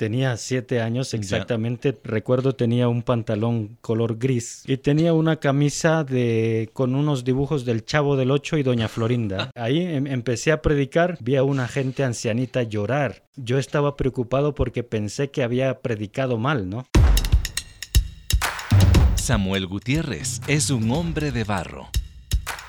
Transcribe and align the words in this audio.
Tenía 0.00 0.38
siete 0.38 0.80
años 0.80 1.12
exactamente. 1.12 1.94
Recuerdo 2.02 2.54
tenía 2.54 2.88
un 2.88 3.02
pantalón 3.02 3.76
color 3.82 4.16
gris 4.16 4.62
y 4.66 4.78
tenía 4.78 5.12
una 5.12 5.36
camisa 5.36 6.04
de 6.04 6.70
con 6.72 6.94
unos 6.94 7.22
dibujos 7.22 7.66
del 7.66 7.84
Chavo 7.84 8.16
del 8.16 8.30
Ocho 8.30 8.56
y 8.56 8.62
Doña 8.62 8.88
Florinda. 8.88 9.50
Ahí 9.54 9.82
em, 9.82 10.06
empecé 10.06 10.52
a 10.52 10.62
predicar, 10.62 11.18
vi 11.20 11.36
a 11.36 11.42
una 11.42 11.68
gente 11.68 12.02
ancianita 12.02 12.62
llorar. 12.62 13.26
Yo 13.36 13.58
estaba 13.58 13.98
preocupado 13.98 14.54
porque 14.54 14.82
pensé 14.82 15.30
que 15.30 15.42
había 15.42 15.82
predicado 15.82 16.38
mal, 16.38 16.70
¿no? 16.70 16.86
Samuel 19.16 19.66
Gutiérrez 19.66 20.40
es 20.46 20.70
un 20.70 20.90
hombre 20.92 21.30
de 21.30 21.44
barro. 21.44 21.90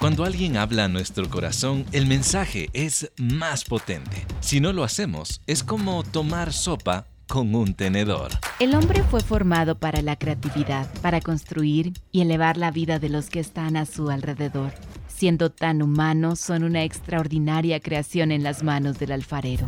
Cuando 0.02 0.26
alguien 0.26 0.58
habla 0.58 0.86
a 0.86 0.88
nuestro 0.88 1.30
corazón, 1.30 1.86
el 1.92 2.08
mensaje 2.08 2.70
es 2.74 3.12
más 3.18 3.64
potente. 3.64 4.26
Si 4.40 4.60
no 4.60 4.74
lo 4.74 4.84
hacemos, 4.84 5.42
es 5.46 5.64
como 5.64 6.04
tomar 6.04 6.54
sopa 6.54 7.06
con 7.32 7.56
un 7.56 7.74
tenedor. 7.74 8.30
El 8.60 8.76
hombre 8.76 9.04
fue 9.04 9.22
formado 9.22 9.76
para 9.76 10.02
la 10.02 10.18
creatividad, 10.18 10.86
para 11.02 11.22
construir 11.22 11.94
y 12.12 12.20
elevar 12.20 12.58
la 12.58 12.72
vida 12.72 13.00
de 13.00 13.08
los 13.08 13.30
que 13.30 13.40
están 13.40 13.78
a 13.78 13.86
su 13.86 14.10
alrededor. 14.10 14.74
Siendo 15.08 15.50
tan 15.50 15.82
humanos, 15.82 16.42
son 16.42 16.64
una 16.64 16.84
extraordinaria 16.84 17.80
creación 17.80 18.34
en 18.34 18.44
las 18.44 18.64
manos 18.64 19.00
del 19.00 19.14
alfarero. 19.14 19.64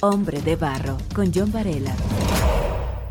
Hombre 0.00 0.42
de 0.42 0.56
Barro, 0.56 0.98
con 1.14 1.30
John 1.32 1.52
Varela. 1.52 1.94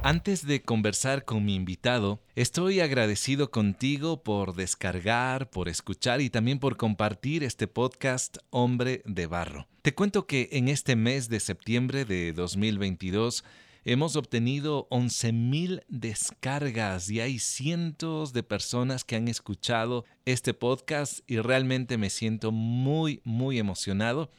Antes 0.01 0.47
de 0.47 0.61
conversar 0.61 1.25
con 1.25 1.43
mi 1.43 1.55
invitado, 1.55 2.21
estoy 2.35 2.79
agradecido 2.79 3.51
contigo 3.51 4.23
por 4.23 4.55
descargar, 4.55 5.49
por 5.49 5.67
escuchar 5.67 6.21
y 6.21 6.29
también 6.29 6.57
por 6.59 6.77
compartir 6.77 7.43
este 7.43 7.67
podcast 7.67 8.37
Hombre 8.49 9.01
de 9.05 9.27
Barro. 9.27 9.67
Te 9.81 9.93
cuento 9.93 10.25
que 10.25 10.47
en 10.53 10.69
este 10.69 10.95
mes 10.95 11.27
de 11.27 11.41
septiembre 11.41 12.05
de 12.05 12.31
2022 12.31 13.43
hemos 13.83 14.15
obtenido 14.15 14.87
11.000 14.89 15.83
descargas 15.89 17.09
y 17.09 17.19
hay 17.19 17.37
cientos 17.37 18.31
de 18.31 18.43
personas 18.43 19.03
que 19.03 19.17
han 19.17 19.27
escuchado 19.27 20.05
este 20.23 20.53
podcast 20.53 21.19
y 21.27 21.39
realmente 21.39 21.97
me 21.97 22.09
siento 22.09 22.53
muy, 22.53 23.19
muy 23.25 23.59
emocionado. 23.59 24.31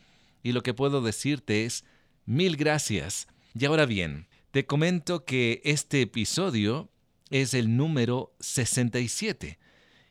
Y 0.42 0.52
lo 0.52 0.62
que 0.62 0.72
puedo 0.72 1.02
decirte 1.02 1.66
es, 1.66 1.84
mil 2.24 2.56
gracias. 2.56 3.28
Y 3.54 3.66
ahora 3.66 3.84
bien, 3.84 4.26
te 4.50 4.66
comento 4.66 5.24
que 5.24 5.60
este 5.64 6.02
episodio 6.02 6.88
es 7.30 7.54
el 7.54 7.76
número 7.76 8.32
67 8.40 9.58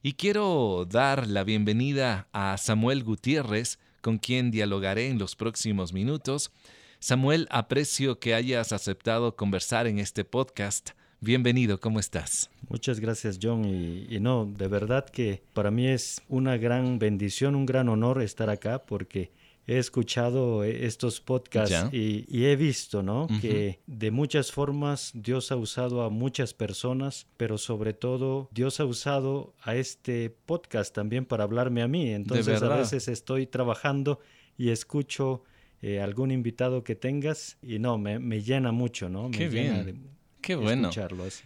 y 0.02 0.14
quiero 0.14 0.88
dar 0.90 1.28
la 1.28 1.44
bienvenida 1.44 2.30
a 2.32 2.58
Samuel 2.58 3.04
Gutiérrez, 3.04 3.80
con 4.00 4.18
quien 4.18 4.50
dialogaré 4.50 5.10
en 5.10 5.20
los 5.20 5.36
próximos 5.36 5.92
minutos. 5.92 6.52
Samuel, 7.00 7.48
aprecio 7.50 8.20
que 8.20 8.34
hayas 8.34 8.72
aceptado 8.72 9.36
conversar 9.36 9.88
en 9.88 10.00
este 10.00 10.24
podcast. 10.24 10.92
Bienvenido, 11.20 11.82
¿cómo 11.82 12.00
estás? 12.00 12.50
Muchas 12.70 13.02
gracias, 13.02 13.40
John. 13.42 13.66
Y, 13.66 14.08
y, 14.10 14.22
no, 14.22 14.46
de 14.46 14.70
verdad 14.70 15.06
que 15.10 15.44
para 15.54 15.70
mí 15.70 15.86
es 15.88 16.22
una 16.30 16.56
gran 16.56 16.98
bendición, 16.98 17.56
un 17.56 17.66
gran 17.66 17.90
honor 17.90 18.22
estar 18.22 18.50
acá 18.50 18.86
porque 18.86 19.32
he 19.70 19.78
escuchado 19.78 20.64
eh, 20.64 20.88
estos 20.88 21.22
podcasts 21.22 21.94
y, 21.94 22.26
he 22.44 22.56
visto, 22.56 23.04
¿no? 23.04 23.28
Que 23.40 23.80
de 23.86 24.10
muchas 24.10 24.52
formas 24.52 25.12
Dios 25.14 25.52
ha 25.52 25.58
usado 25.58 26.02
a 26.02 26.10
muchas 26.10 26.56
personas, 26.56 27.28
pero 27.38 27.60
sobre 27.60 27.94
todo 27.94 28.50
Dios 28.52 28.80
ha 28.80 28.86
usado 28.86 29.54
a 29.62 29.76
este 29.76 30.32
podcast 30.32 30.96
también 30.96 31.26
para 31.26 31.44
hablarme 31.44 31.84
a 31.84 31.88
mí. 31.88 32.10
Entonces 32.10 32.64
a 32.64 32.76
veces 32.76 33.08
estoy 33.08 33.46
trabajando 33.46 34.20
y 34.58 34.70
escucho 34.70 35.44
eh, 35.84 36.02
algún 36.02 36.32
invitado 36.32 36.84
que 36.84 36.96
tengas 36.96 37.58
y 37.62 37.78
no, 37.78 38.00
me, 38.00 38.42
llena 38.42 38.72
mucho, 38.72 39.08
¿no? 39.08 39.30
Qué 39.30 39.50
bien. 39.50 40.10
Qué 40.42 40.56
bueno. 40.56 40.90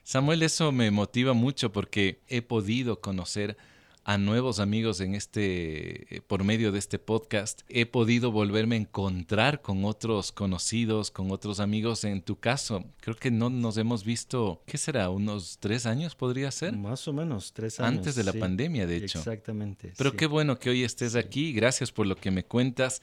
Samuel, 0.04 0.44
eso 0.44 0.72
me 0.72 0.92
motiva 0.92 1.34
mucho 1.34 1.74
porque 1.74 2.22
he 2.30 2.42
podido 2.42 3.02
conocer 3.02 3.58
a 4.06 4.18
nuevos 4.18 4.60
amigos 4.60 5.00
en 5.00 5.16
este, 5.16 6.16
eh, 6.16 6.22
por 6.22 6.44
medio 6.44 6.72
de 6.72 6.80
este 6.80 7.00
podcast. 7.00 7.62
He 7.70 7.86
podido 7.86 8.32
volverme 8.32 8.76
a 8.76 8.80
encontrar 8.80 9.62
con 9.62 9.86
otros 9.86 10.32
conocidos, 10.32 11.12
con 11.12 11.32
otros 11.32 11.60
amigos. 11.60 12.04
En 12.04 12.22
tu 12.22 12.38
caso, 12.38 12.84
creo 13.00 13.16
que 13.16 13.32
no 13.32 13.50
nos 13.50 13.78
hemos 13.78 14.04
visto, 14.04 14.62
¿qué 14.66 14.78
será? 14.78 15.10
¿Unos 15.10 15.58
tres 15.60 15.86
años 15.86 16.16
podría 16.16 16.52
ser? 16.52 16.76
Más 16.76 17.08
o 17.08 17.14
menos, 17.14 17.54
tres 17.54 17.80
años. 17.80 18.00
Antes 18.00 18.16
de 18.16 18.24
la 18.24 18.34
pandemia, 18.34 18.86
de 18.86 18.98
hecho. 18.98 19.20
Exactamente. 19.20 19.94
Pero 19.98 20.14
qué 20.14 20.26
bueno 20.26 20.60
que 20.60 20.70
hoy 20.70 20.84
estés 20.84 21.16
aquí. 21.16 21.54
Gracias 21.54 21.92
por 21.92 22.08
lo 22.08 22.16
que 22.16 22.32
me 22.32 22.44
cuentas. 22.44 23.02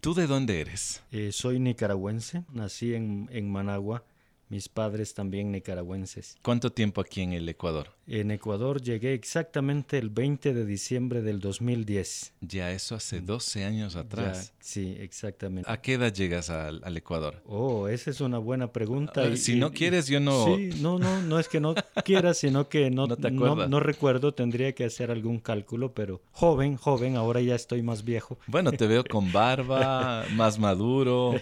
¿Tú 0.00 0.14
de 0.14 0.26
dónde 0.26 0.60
eres? 0.60 1.00
Eh, 1.12 1.30
soy 1.30 1.60
nicaragüense, 1.60 2.42
nací 2.52 2.94
en, 2.94 3.28
en 3.32 3.50
Managua 3.50 4.04
mis 4.52 4.68
padres 4.68 5.14
también 5.14 5.50
nicaragüenses. 5.50 6.36
¿Cuánto 6.42 6.70
tiempo 6.70 7.00
aquí 7.00 7.22
en 7.22 7.32
el 7.32 7.48
Ecuador? 7.48 7.88
En 8.06 8.30
Ecuador 8.30 8.82
llegué 8.82 9.14
exactamente 9.14 9.96
el 9.96 10.10
20 10.10 10.52
de 10.52 10.66
diciembre 10.66 11.22
del 11.22 11.40
2010. 11.40 12.34
Ya 12.42 12.70
eso 12.70 12.94
hace 12.94 13.22
12 13.22 13.60
mm. 13.60 13.66
años 13.66 13.96
atrás. 13.96 14.52
sí, 14.60 14.94
exactamente. 14.98 15.70
¿A 15.70 15.80
qué 15.80 15.94
edad 15.94 16.12
llegas 16.12 16.50
al, 16.50 16.96
Ecuador? 16.98 17.42
Oh, 17.46 17.88
esa 17.88 18.10
es 18.10 18.20
una 18.20 18.36
buena 18.36 18.72
pregunta. 18.72 19.34
si 19.38 19.56
no 19.56 19.72
quieres, 19.72 20.06
yo 20.06 20.20
no... 20.20 20.44
Sí, 20.44 20.70
no, 20.82 20.98
no, 20.98 21.22
no 21.22 21.38
es 21.38 21.48
que 21.48 21.58
no 21.58 21.74
quiera, 22.04 22.34
sino 22.34 22.68
que 22.68 22.90
no, 22.90 23.06
no, 23.06 23.16
te 23.16 23.30
no, 23.30 23.80
recuerdo, 23.80 24.34
tendría 24.34 24.74
que 24.74 24.84
hacer 24.84 25.10
algún 25.10 25.38
cálculo, 25.38 25.94
pero 25.94 26.20
joven, 26.32 26.76
joven, 26.76 27.16
ahora 27.16 27.40
ya 27.40 27.54
estoy 27.54 27.82
más 27.82 28.04
viejo. 28.04 28.38
Bueno, 28.48 28.70
te 28.72 28.86
veo 28.86 29.02
con 29.02 29.32
barba, 29.32 30.26
más 30.34 30.58
maduro. 30.58 31.40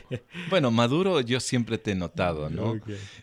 Bueno, 0.48 0.70
maduro 0.70 1.20
yo 1.22 1.40
siempre 1.40 1.76
te 1.76 1.90
he 1.90 1.94
notado, 1.96 2.48
¿no? 2.48 2.78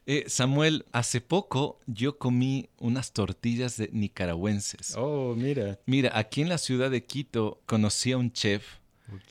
Eh, 0.06 0.26
Samuel, 0.28 0.86
hace 0.92 1.22
poco 1.22 1.80
yo 1.86 2.18
comí 2.18 2.70
unas 2.80 3.12
tortillas 3.12 3.78
de 3.78 3.90
nicaragüenses. 3.92 4.96
Oh, 4.98 5.36
mira. 5.36 5.80
Mira, 5.86 6.12
aquí 6.18 6.42
en 6.42 6.50
la 6.50 6.58
ciudad 6.58 6.90
de 6.92 7.04
Quito 7.04 7.62
conocí 7.66 8.12
a 8.12 8.18
un 8.18 8.32
chef 8.32 8.64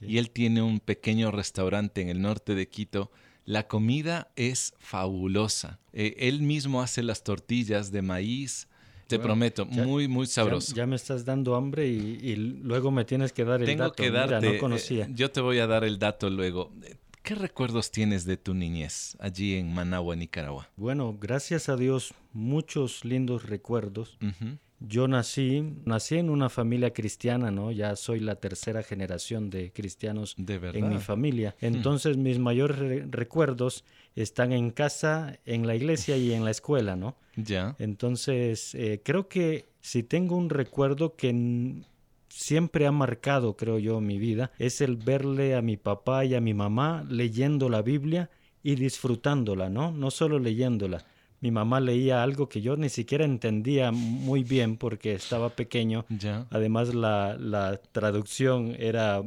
y 0.01 0.19
él 0.19 0.31
tiene 0.31 0.63
un 0.63 0.81
pequeño 0.81 1.31
restaurante 1.31 2.01
en 2.01 2.09
el 2.09 2.21
norte 2.21 2.55
de 2.55 2.69
Quito. 2.69 3.11
La 3.45 3.69
comida 3.69 4.31
es 4.37 4.75
fabulosa. 4.79 5.79
Eh, 5.93 6.15
él 6.19 6.43
mismo 6.43 6.83
hace 6.83 7.03
las 7.03 7.23
tortillas 7.23 7.93
de 7.93 8.03
maíz. 8.03 8.69
Te 9.07 9.21
prometo, 9.21 9.67
muy, 9.67 10.09
muy 10.09 10.27
sabroso. 10.27 10.75
Ya, 10.75 10.85
me 10.85 10.97
estás 10.97 11.25
dando 11.25 11.55
hambre 11.55 11.87
y, 11.87 12.35
luego 12.35 12.91
me 12.91 13.05
tienes 13.05 13.33
que 13.33 13.45
dar 13.45 13.61
el 13.61 13.67
Tengo 13.67 13.85
dato. 13.85 13.95
que 13.95 14.11
darte, 14.11 14.55
no 14.55 14.59
conocía. 14.59 15.05
Eh, 15.05 15.11
yo 15.15 15.31
te 15.31 15.41
voy 15.41 15.61
a 15.61 15.69
dar 15.69 15.85
el 15.85 16.01
dato 16.01 16.29
luego. 16.29 16.73
¿Qué 17.27 17.35
recuerdos 17.35 17.91
tienes 17.91 18.25
de 18.25 18.37
tu 18.37 18.55
niñez 18.55 19.17
allí 19.19 19.57
en 19.57 19.75
Managua, 19.75 20.15
Nicaragua? 20.15 20.71
Bueno, 20.77 21.17
gracias 21.21 21.69
a 21.69 21.75
Dios, 21.75 22.15
muchos 22.33 23.05
lindos 23.05 23.49
recuerdos. 23.49 24.17
Yo 24.79 25.09
nací, 25.09 25.75
nací 25.85 26.19
en 26.19 26.31
una 26.31 26.49
familia 26.49 26.93
cristiana, 26.93 27.51
¿no? 27.51 27.73
Ya 27.73 27.97
soy 27.97 28.21
la 28.21 28.37
tercera 28.37 28.85
generación 28.85 29.51
de 29.51 29.73
cristianos 29.73 30.37
en 30.39 30.89
mi 30.89 30.99
familia. 30.99 31.57
Hmm. 31.61 31.67
Entonces 31.67 32.17
mis 32.17 32.39
mayores 32.39 33.11
recuerdos 33.11 33.85
están 34.15 34.53
en 34.53 34.71
casa, 34.71 35.37
en 35.47 35.67
la 35.67 35.75
iglesia 35.75 36.17
y 36.17 36.33
en 36.33 36.45
la 36.45 36.53
escuela, 36.53 36.95
¿no? 36.95 37.17
Ya. 37.35 37.75
Entonces 37.81 38.73
eh, 38.77 39.01
creo 39.05 39.27
que 39.27 39.67
si 39.81 40.05
tengo 40.05 40.37
un 40.37 40.49
recuerdo 40.49 41.17
que 41.17 41.83
siempre 42.37 42.87
ha 42.87 42.93
marcado, 42.93 43.57
creo 43.57 43.79
yo, 43.79 44.01
mi 44.01 44.19
vida, 44.19 44.53
es 44.59 44.81
el 44.81 44.97
verle 44.97 45.55
a 45.55 45.63
mi 45.63 45.77
papá 45.77 46.25
y 46.25 46.35
a 46.35 46.41
mi 46.41 46.53
mamá 46.53 47.05
leyendo 47.09 47.69
la 47.69 47.81
Biblia 47.83 48.31
y 48.63 48.75
disfrutándola, 48.75 49.71
¿no? 49.71 49.91
No 49.91 50.11
solo 50.11 50.39
leyéndola. 50.39 51.05
Mi 51.41 51.51
mamá 51.51 51.81
leía 51.81 52.23
algo 52.23 52.49
que 52.49 52.61
yo 52.61 52.77
ni 52.77 52.89
siquiera 52.89 53.25
entendía 53.25 53.91
muy 53.91 54.43
bien 54.43 54.77
porque 54.77 55.15
estaba 55.15 55.51
pequeño. 55.51 56.05
Además, 56.51 56.95
la, 56.95 57.37
la, 57.39 57.81
traducción 57.93 58.75
era 58.79 59.23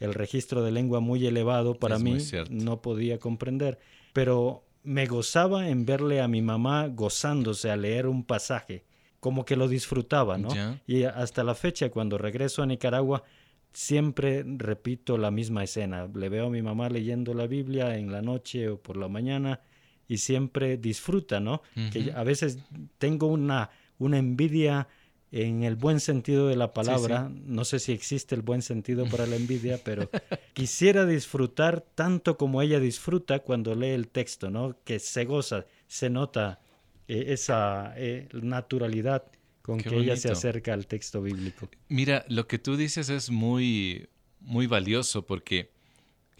el 0.00 0.14
registro 0.14 0.62
de 0.62 0.70
lengua 0.70 1.00
muy 1.00 1.26
elevado 1.26 1.74
para 1.74 1.98
mí. 1.98 2.18
No 2.50 2.80
podía 2.80 3.18
comprender. 3.18 3.78
Pero 4.12 4.64
me 4.84 5.06
gozaba 5.06 5.68
en 5.68 5.84
verle 5.84 6.20
a 6.20 6.28
mi 6.28 6.42
mamá 6.42 6.88
gozándose 6.88 7.70
a 7.70 7.76
leer 7.76 8.06
un 8.06 8.24
pasaje 8.24 8.84
como 9.20 9.44
que 9.44 9.56
lo 9.56 9.68
disfrutaba, 9.68 10.38
¿no? 10.38 10.48
Y 10.86 11.04
hasta 11.04 11.42
la 11.44 11.54
fecha, 11.54 11.90
cuando 11.90 12.18
regreso 12.18 12.62
a 12.62 12.66
Nicaragua, 12.66 13.24
siempre 13.72 14.44
repito 14.46 15.18
la 15.18 15.30
misma 15.30 15.64
escena. 15.64 16.08
Le 16.12 16.28
veo 16.28 16.46
a 16.46 16.50
mi 16.50 16.62
mamá 16.62 16.88
leyendo 16.88 17.34
la 17.34 17.46
Biblia 17.46 17.96
en 17.96 18.12
la 18.12 18.22
noche 18.22 18.68
o 18.68 18.80
por 18.80 18.96
la 18.96 19.08
mañana 19.08 19.60
y 20.06 20.18
siempre 20.18 20.76
disfruta, 20.76 21.40
¿no? 21.40 21.62
Que 21.92 22.12
a 22.14 22.22
veces 22.22 22.58
tengo 22.98 23.26
una, 23.26 23.70
una 23.98 24.18
envidia 24.18 24.88
en 25.30 25.62
el 25.64 25.76
buen 25.76 26.00
sentido 26.00 26.48
de 26.48 26.56
la 26.56 26.72
palabra. 26.72 27.30
No 27.30 27.64
sé 27.64 27.78
si 27.78 27.92
existe 27.92 28.34
el 28.34 28.42
buen 28.42 28.62
sentido 28.62 29.06
para 29.06 29.26
la 29.26 29.36
envidia, 29.36 29.78
pero 29.84 30.08
quisiera 30.54 31.04
disfrutar 31.04 31.80
tanto 31.80 32.38
como 32.38 32.62
ella 32.62 32.80
disfruta 32.80 33.40
cuando 33.40 33.74
lee 33.74 33.88
el 33.88 34.08
texto, 34.08 34.48
¿no? 34.48 34.76
Que 34.84 34.98
se 34.98 35.24
goza, 35.24 35.66
se 35.86 36.08
nota 36.08 36.60
e, 37.08 37.32
esa 37.32 37.94
eh, 37.96 38.28
naturalidad 38.32 39.24
con 39.62 39.78
que 39.78 39.96
ella 39.96 40.16
se 40.16 40.30
acerca 40.30 40.72
al 40.72 40.86
texto 40.86 41.20
bíblico. 41.22 41.68
Mira, 41.88 42.24
lo 42.28 42.46
que 42.46 42.58
tú 42.58 42.76
dices 42.76 43.08
es 43.08 43.30
muy, 43.30 44.08
muy 44.40 44.66
valioso 44.66 45.26
porque 45.26 45.70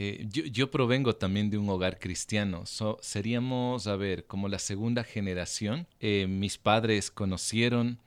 Eh, 0.00 0.28
yo, 0.30 0.44
yo, 0.44 0.70
provengo 0.70 1.16
también 1.16 1.50
de 1.50 1.58
un 1.58 1.68
hogar 1.68 1.98
cristiano. 1.98 2.62
seríamos, 3.00 3.88
a 3.88 3.96
ver, 3.96 4.26
como 4.26 4.48
la 4.48 4.60
segunda 4.60 5.02
generación. 5.02 5.88
Eh, 5.98 6.26
mis 6.28 6.56
padres 6.56 7.10
conocieron 7.10 7.98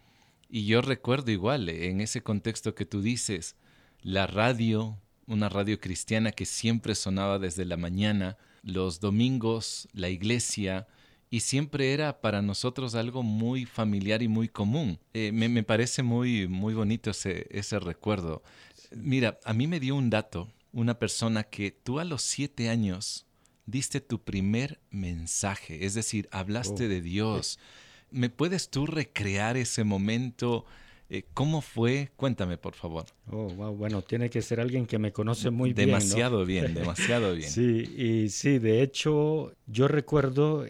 y 0.50 0.66
yo 0.66 0.82
recuerdo 0.82 1.32
igual, 1.32 1.68
en 1.70 2.00
ese 2.02 2.22
contexto 2.22 2.76
que 2.76 2.86
tú 2.86 3.02
dices, 3.02 3.56
la 4.02 4.26
radio, 4.26 4.98
una 5.28 5.50
radio 5.50 5.80
cristiana 5.80 6.32
que 6.32 6.46
siempre 6.46 6.96
sonaba 6.96 7.40
desde 7.40 7.66
la 7.66 7.78
mañana, 7.78 8.38
los 8.64 9.00
domingos, 9.02 9.90
la 9.94 10.10
iglesia, 10.10 10.88
y 11.34 11.40
siempre 11.40 11.94
era 11.94 12.20
para 12.20 12.42
nosotros 12.42 12.94
algo 12.94 13.24
muy 13.24 13.66
familiar 13.66 14.22
y 14.22 14.28
muy 14.28 14.50
común. 14.50 15.00
Eh, 15.14 15.32
me, 15.32 15.64
parece 15.64 16.04
muy, 16.04 16.50
muy 16.50 16.74
bonito 16.74 17.10
ese, 17.10 17.48
ese 17.50 17.80
recuerdo. 17.80 18.44
Mira, 18.94 19.40
a 19.46 19.54
mí 19.54 19.66
me 19.66 19.80
dio 19.80 19.96
un 19.96 20.10
dato, 20.10 20.50
una 20.74 21.00
persona 21.00 21.46
que 21.46 21.72
tú 21.72 22.00
a 22.00 22.04
los 22.04 22.22
siete 22.22 22.70
años 22.70 23.26
diste 23.66 24.02
tu 24.02 24.20
primer 24.20 24.82
mensaje, 24.90 25.86
es 25.86 25.94
decir, 25.94 26.28
hablaste 26.32 26.86
oh. 26.86 26.90
de 26.90 27.02
Dios. 27.02 27.60
¿Me 28.12 28.30
puedes 28.30 28.70
tú 28.70 28.86
recrear 28.86 29.56
ese 29.56 29.86
momento? 29.86 30.66
Eh, 31.10 31.24
¿Cómo 31.34 31.62
fue? 31.62 32.12
Cuéntame, 32.18 32.58
por 32.58 32.74
favor. 32.74 33.06
Oh, 33.30 33.48
wow, 33.48 33.74
bueno, 33.74 34.02
tiene 34.02 34.30
que 34.30 34.42
ser 34.42 34.60
alguien 34.60 34.86
que 34.86 35.00
me 35.00 35.14
conoce 35.14 35.50
muy 35.50 35.72
bien. 35.72 35.88
Demasiado 35.88 36.46
bien, 36.46 36.74
demasiado 36.76 37.34
bien. 37.36 37.50
sí, 37.50 37.84
y 37.96 38.28
sí, 38.28 38.60
de 38.60 38.82
hecho, 38.82 39.54
yo 39.66 39.88
recuerdo, 39.88 40.66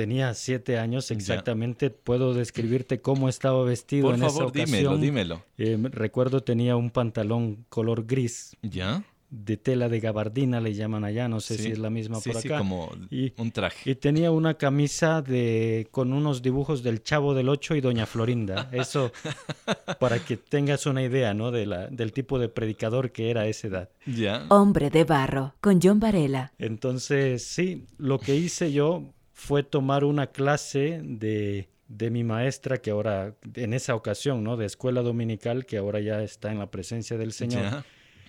tenía 0.00 0.32
siete 0.32 0.78
años 0.78 1.10
exactamente, 1.10 1.90
puedo 1.90 2.32
describirte 2.32 3.02
cómo 3.02 3.28
estaba 3.28 3.62
vestido 3.64 4.06
por 4.06 4.14
en 4.14 4.20
favor, 4.22 4.34
esa 4.34 4.44
ocasión. 4.46 4.66
dímelo, 4.66 4.96
dímelo. 4.96 5.42
Eh, 5.58 5.76
recuerdo 5.90 6.42
tenía 6.42 6.74
un 6.74 6.88
pantalón 6.88 7.66
color 7.68 8.06
gris. 8.06 8.56
¿Ya? 8.62 9.04
de 9.30 9.56
tela 9.56 9.88
de 9.88 10.00
gabardina, 10.00 10.60
le 10.60 10.74
llaman 10.74 11.04
allá, 11.04 11.28
no 11.28 11.38
sé 11.38 11.56
si 11.56 11.70
es 11.70 11.78
la 11.78 11.88
misma 11.88 12.18
por 12.18 12.32
acá. 12.32 12.40
Sí, 12.40 12.48
como 12.48 12.90
un 13.36 13.52
traje. 13.52 13.88
Y 13.88 13.94
tenía 13.94 14.32
una 14.32 14.54
camisa 14.54 15.22
de 15.22 15.86
con 15.92 16.12
unos 16.12 16.42
dibujos 16.42 16.82
del 16.82 17.04
Chavo 17.04 17.32
del 17.32 17.48
Ocho 17.48 17.76
y 17.76 17.80
Doña 17.80 18.06
Florinda. 18.06 18.68
Eso 18.72 19.12
para 20.00 20.18
que 20.18 20.36
tengas 20.36 20.86
una 20.86 21.04
idea, 21.04 21.32
¿no? 21.32 21.52
De 21.52 21.64
la, 21.64 21.86
del 21.86 22.12
tipo 22.12 22.40
de 22.40 22.48
predicador 22.48 23.12
que 23.12 23.30
era 23.30 23.42
a 23.42 23.46
esa 23.46 23.68
edad. 23.68 23.88
Ya. 24.04 24.46
Hombre 24.48 24.90
de 24.90 25.04
barro, 25.04 25.54
con 25.60 25.78
John 25.80 26.00
Varela. 26.00 26.52
Entonces, 26.58 27.44
sí, 27.44 27.86
lo 27.98 28.18
que 28.18 28.34
hice 28.34 28.72
yo 28.72 29.12
fue 29.40 29.62
tomar 29.62 30.04
una 30.04 30.28
clase 30.28 31.00
de 31.02 31.68
de 31.88 32.08
mi 32.08 32.22
maestra 32.22 32.78
que 32.78 32.92
ahora, 32.92 33.34
en 33.56 33.74
esa 33.74 33.96
ocasión, 33.96 34.44
¿no? 34.44 34.56
De 34.56 34.64
escuela 34.64 35.02
dominical, 35.02 35.66
que 35.66 35.76
ahora 35.76 35.98
ya 35.98 36.22
está 36.22 36.52
en 36.52 36.60
la 36.60 36.70
presencia 36.70 37.18
del 37.18 37.32
Señor 37.32 37.82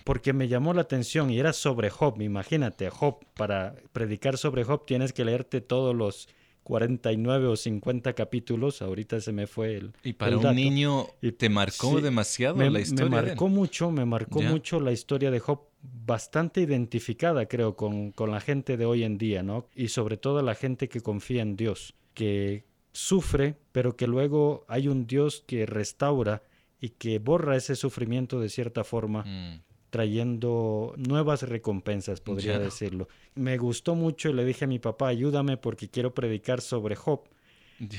porque 0.04 0.32
me 0.32 0.48
llamó 0.48 0.74
la 0.74 0.82
atención 0.82 1.30
y 1.30 1.38
era 1.38 1.52
sobre 1.52 1.90
Job. 1.90 2.20
Imagínate, 2.20 2.90
Job, 2.90 3.24
para 3.34 3.74
predicar 3.92 4.36
sobre 4.36 4.64
Job 4.64 4.84
tienes 4.86 5.12
que 5.12 5.24
leerte 5.24 5.60
todos 5.60 5.94
los 5.94 6.28
49 6.64 7.46
o 7.46 7.56
50 7.56 8.12
capítulos. 8.14 8.82
Ahorita 8.82 9.20
se 9.20 9.32
me 9.32 9.46
fue 9.46 9.76
el. 9.76 9.92
Y 10.02 10.14
para 10.14 10.36
un 10.36 10.54
niño, 10.54 11.06
¿te 11.36 11.48
marcó 11.48 12.00
demasiado 12.00 12.58
la 12.68 12.80
historia? 12.80 13.04
Me 13.04 13.22
marcó 13.22 13.48
mucho, 13.48 13.90
me 13.90 14.04
marcó 14.04 14.42
mucho 14.42 14.80
la 14.80 14.92
historia 14.92 15.30
de 15.30 15.40
Job, 15.40 15.60
bastante 15.82 16.60
identificada, 16.60 17.46
creo, 17.46 17.76
con, 17.76 18.12
con 18.12 18.30
la 18.30 18.40
gente 18.40 18.76
de 18.76 18.86
hoy 18.86 19.04
en 19.04 19.18
día, 19.18 19.42
¿no? 19.42 19.66
Y 19.74 19.88
sobre 19.88 20.16
todo 20.16 20.42
la 20.42 20.54
gente 20.54 20.88
que 20.88 21.00
confía 21.00 21.42
en 21.42 21.56
Dios, 21.56 21.94
que 22.14 22.64
sufre, 22.92 23.56
pero 23.72 23.96
que 23.96 24.06
luego 24.06 24.64
hay 24.68 24.88
un 24.88 25.06
Dios 25.06 25.44
que 25.46 25.66
restaura 25.66 26.42
y 26.80 26.90
que 26.90 27.18
borra 27.18 27.56
ese 27.56 27.76
sufrimiento 27.76 28.40
de 28.40 28.48
cierta 28.48 28.84
forma. 28.84 29.24
Mm 29.24 29.72
trayendo 29.92 30.94
nuevas 30.96 31.42
recompensas, 31.42 32.22
podría 32.22 32.58
decirlo. 32.58 33.08
Me 33.34 33.58
gustó 33.58 33.94
mucho 33.94 34.30
y 34.30 34.32
le 34.32 34.46
dije 34.46 34.64
a 34.64 34.66
mi 34.66 34.78
papá, 34.78 35.08
ayúdame 35.08 35.58
porque 35.58 35.90
quiero 35.90 36.14
predicar 36.14 36.62
sobre 36.62 36.96
Job. 36.96 37.28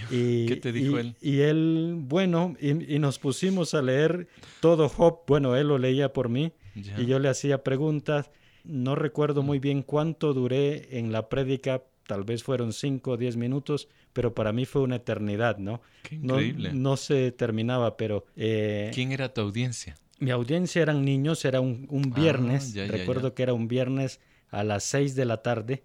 Y, 0.10 0.46
¿Qué 0.48 0.56
te 0.56 0.72
dijo 0.72 0.98
él? 0.98 1.16
Y 1.22 1.42
él, 1.42 1.94
bueno, 2.00 2.56
y, 2.60 2.98
nos 2.98 3.20
pusimos 3.20 3.76
a 3.76 3.84
leer 3.84 4.28
todo 4.60 4.90
Job. 4.90 5.20
Bueno, 5.28 5.56
él 5.56 5.68
lo 5.68 5.78
leía 5.78 6.12
por 6.14 6.30
mí 6.30 6.52
y 6.76 7.06
yo 7.06 7.20
le 7.20 7.30
hacía 7.30 7.64
preguntas. 7.64 8.32
No 8.64 8.96
recuerdo 8.96 9.44
muy 9.44 9.60
bien 9.60 9.82
cuánto 9.84 10.34
duré 10.34 10.98
en 10.98 11.12
la 11.12 11.28
prédica, 11.28 11.84
tal 12.08 12.24
vez 12.24 12.44
fueron 12.44 12.72
cinco 12.72 13.12
o 13.12 13.18
diez 13.18 13.36
minutos, 13.36 13.90
pero 14.14 14.34
para 14.34 14.54
mí 14.54 14.66
fue 14.66 14.82
una 14.82 14.98
eternidad, 14.98 15.58
¿no? 15.58 15.82
Qué 16.04 16.16
increíble. 16.16 16.72
No, 16.74 16.96
se 16.96 17.32
terminaba, 17.32 17.98
pero... 17.98 18.26
Eh, 18.36 18.92
¿Quién 18.94 19.12
era 19.12 19.34
tu 19.34 19.42
audiencia? 19.42 19.98
mi 20.24 20.32
audiencia 20.32 20.82
eran 20.82 21.04
niños, 21.04 21.44
era 21.46 21.60
un, 21.60 21.88
ah, 21.92 22.20
viernes, 22.20 22.76
recuerdo 22.88 23.34
que 23.34 23.44
era 23.44 23.54
un 23.54 23.68
viernes 23.68 24.20
a 24.50 24.64
las 24.64 24.84
seis 24.84 25.16
de 25.16 25.26
la 25.26 25.42
tarde, 25.42 25.84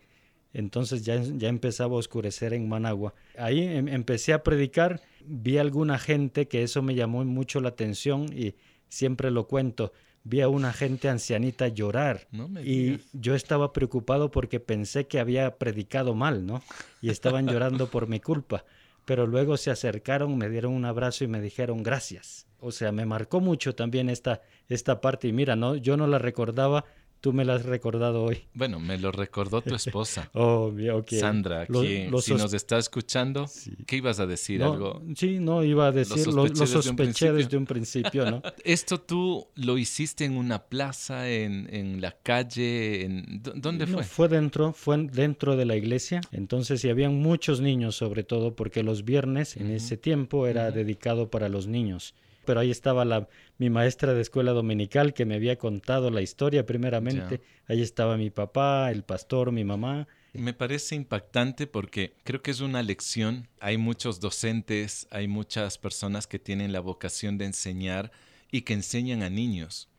entonces 0.53 1.05
ya, 1.05 1.21
ya 1.21 1.49
empezaba 1.49 1.97
a 1.97 1.99
oscurecer 1.99 2.53
en 2.55 2.69
Managua. 2.69 3.15
Ahí 3.37 3.63
em, 3.63 3.89
empecé 3.89 4.33
a 4.33 4.43
predicar, 4.43 5.03
vi 5.27 5.59
a 5.59 5.61
alguna 5.61 5.99
gente 5.99 6.49
que 6.49 6.63
eso 6.63 6.83
me 6.83 6.95
llamó 6.95 7.25
mucho 7.25 7.61
la 7.61 7.71
atención 7.71 8.27
y 8.33 8.55
siempre 8.89 9.31
lo 9.31 9.47
cuento. 9.47 9.93
Vi 10.25 10.41
a 10.41 10.49
una 10.49 10.73
gente 10.73 11.09
ancianita 11.09 11.69
llorar 11.69 12.29
y 12.65 13.01
yo 13.13 13.35
estaba 13.35 13.73
preocupado 13.73 14.31
porque 14.31 14.61
pensé 14.61 15.07
que 15.07 15.21
había 15.21 15.57
predicado 15.57 16.15
mal, 16.15 16.47
¿no? 16.47 16.63
Y 17.01 17.11
estaban 17.11 17.47
llorando 17.49 17.91
por 17.91 18.09
mi 18.09 18.21
culpa. 18.21 18.65
Pero 19.05 19.27
luego 19.27 19.57
se 19.57 19.71
acercaron, 19.71 20.37
me 20.37 20.51
dieron 20.51 20.75
un 20.75 20.85
abrazo 20.85 21.25
y 21.25 21.29
me 21.29 21.41
dijeron 21.41 21.83
gracias 21.83 22.49
o 22.61 22.73
sea, 22.73 22.93
me 22.93 23.07
marcó 23.07 23.41
mucho 23.41 23.75
también 23.75 24.09
esta, 24.11 24.43
esta 24.69 25.01
parte 25.01 25.29
y 25.29 25.33
mira, 25.33 25.57
no, 25.57 25.77
yo 25.77 25.97
no 25.97 26.07
la 26.07 26.19
recordaba, 26.19 26.85
tú 27.21 27.33
me 27.33 27.45
la 27.45 27.55
has 27.55 27.65
recordado 27.65 28.23
hoy. 28.23 28.45
Bueno, 28.55 28.79
me 28.79 28.99
lo 28.99 29.13
recordó 29.13 29.61
tu 29.61 29.75
esposa. 29.75 30.31
oh, 30.35 30.73
ok. 30.93 31.13
Sandra, 31.13 31.67
si 31.67 32.35
nos 32.35 32.53
está 32.53 32.79
escuchando, 32.79 33.47
¿qué 33.87 33.97
ibas 33.97 34.21
a 34.21 34.27
decir? 34.27 34.63
¿Algo? 34.63 35.03
Sí, 35.17 35.39
no, 35.41 35.65
iba 35.65 35.89
a 35.89 35.93
decir, 35.93 36.27
lo 36.29 36.47
sospeché, 36.55 37.33
desde, 37.33 37.57
un 37.57 37.67
principio, 37.67 38.31
¿no? 38.31 38.43
¿Esto 38.65 39.01
tú 39.01 39.49
lo 39.55 39.79
hiciste 39.79 40.25
en 40.25 40.37
una 40.37 40.65
plaza, 40.65 41.29
en, 41.29 41.69
en 41.73 42.01
la 42.01 42.13
calle? 42.13 43.05
En, 43.05 43.43
¿Dónde 43.43 43.87
fue? 43.87 44.05
fue 44.05 44.29
dentro, 44.29 44.73
fue 44.73 44.97
dentro 44.99 45.57
de 45.57 45.65
la 45.65 45.77
iglesia. 45.77 46.21
Entonces, 46.33 46.85
y 46.85 46.91
habían 46.91 47.17
muchos 47.17 47.61
niños 47.61 47.97
sobre 47.97 48.23
todo, 48.23 48.55
porque 48.55 48.83
los 48.83 49.05
viernes 49.05 49.57
en 49.57 49.71
ese 49.71 49.97
tiempo 49.97 50.47
era 50.47 50.71
dedicado 50.71 51.31
para 51.31 51.49
los 51.49 51.67
niños 51.67 52.15
pero 52.49 52.61
ahí 52.61 52.71
estaba 52.71 53.05
la, 53.05 53.29
mi 53.59 53.69
maestra 53.69 54.15
de 54.15 54.23
escuela 54.23 54.53
dominical 54.53 55.13
que 55.13 55.27
me 55.27 55.35
había 55.35 55.59
contado 55.59 56.11
la 56.11 56.23
historia 56.23 56.65
primeramente. 56.65 57.43
Ahí 57.67 57.83
estaba 57.83 58.17
mi 58.17 58.31
papá, 58.31 58.91
el 58.91 59.03
pastor, 59.03 59.53
mi 59.53 59.65
mamá. 59.65 60.09
Me 60.33 60.55
parece 60.55 60.95
impactante 60.95 61.67
porque 61.67 62.15
creo 62.25 62.41
que 62.41 62.51
es 62.51 62.61
una 62.61 62.83
lección. 62.83 63.49
Hay 63.61 63.77
muchos 63.77 64.19
docentes, 64.21 65.07
hay 65.11 65.29
muchas 65.29 65.77
personas 65.77 66.27
que 66.27 66.39
tienen 66.39 66.73
la 66.73 66.81
vocación 66.81 67.37
de 67.37 67.45
enseñar 67.45 68.13
y 68.51 68.63
que 68.63 68.73
enseñan 68.73 69.23
a 69.23 69.29
niños. 69.29 69.91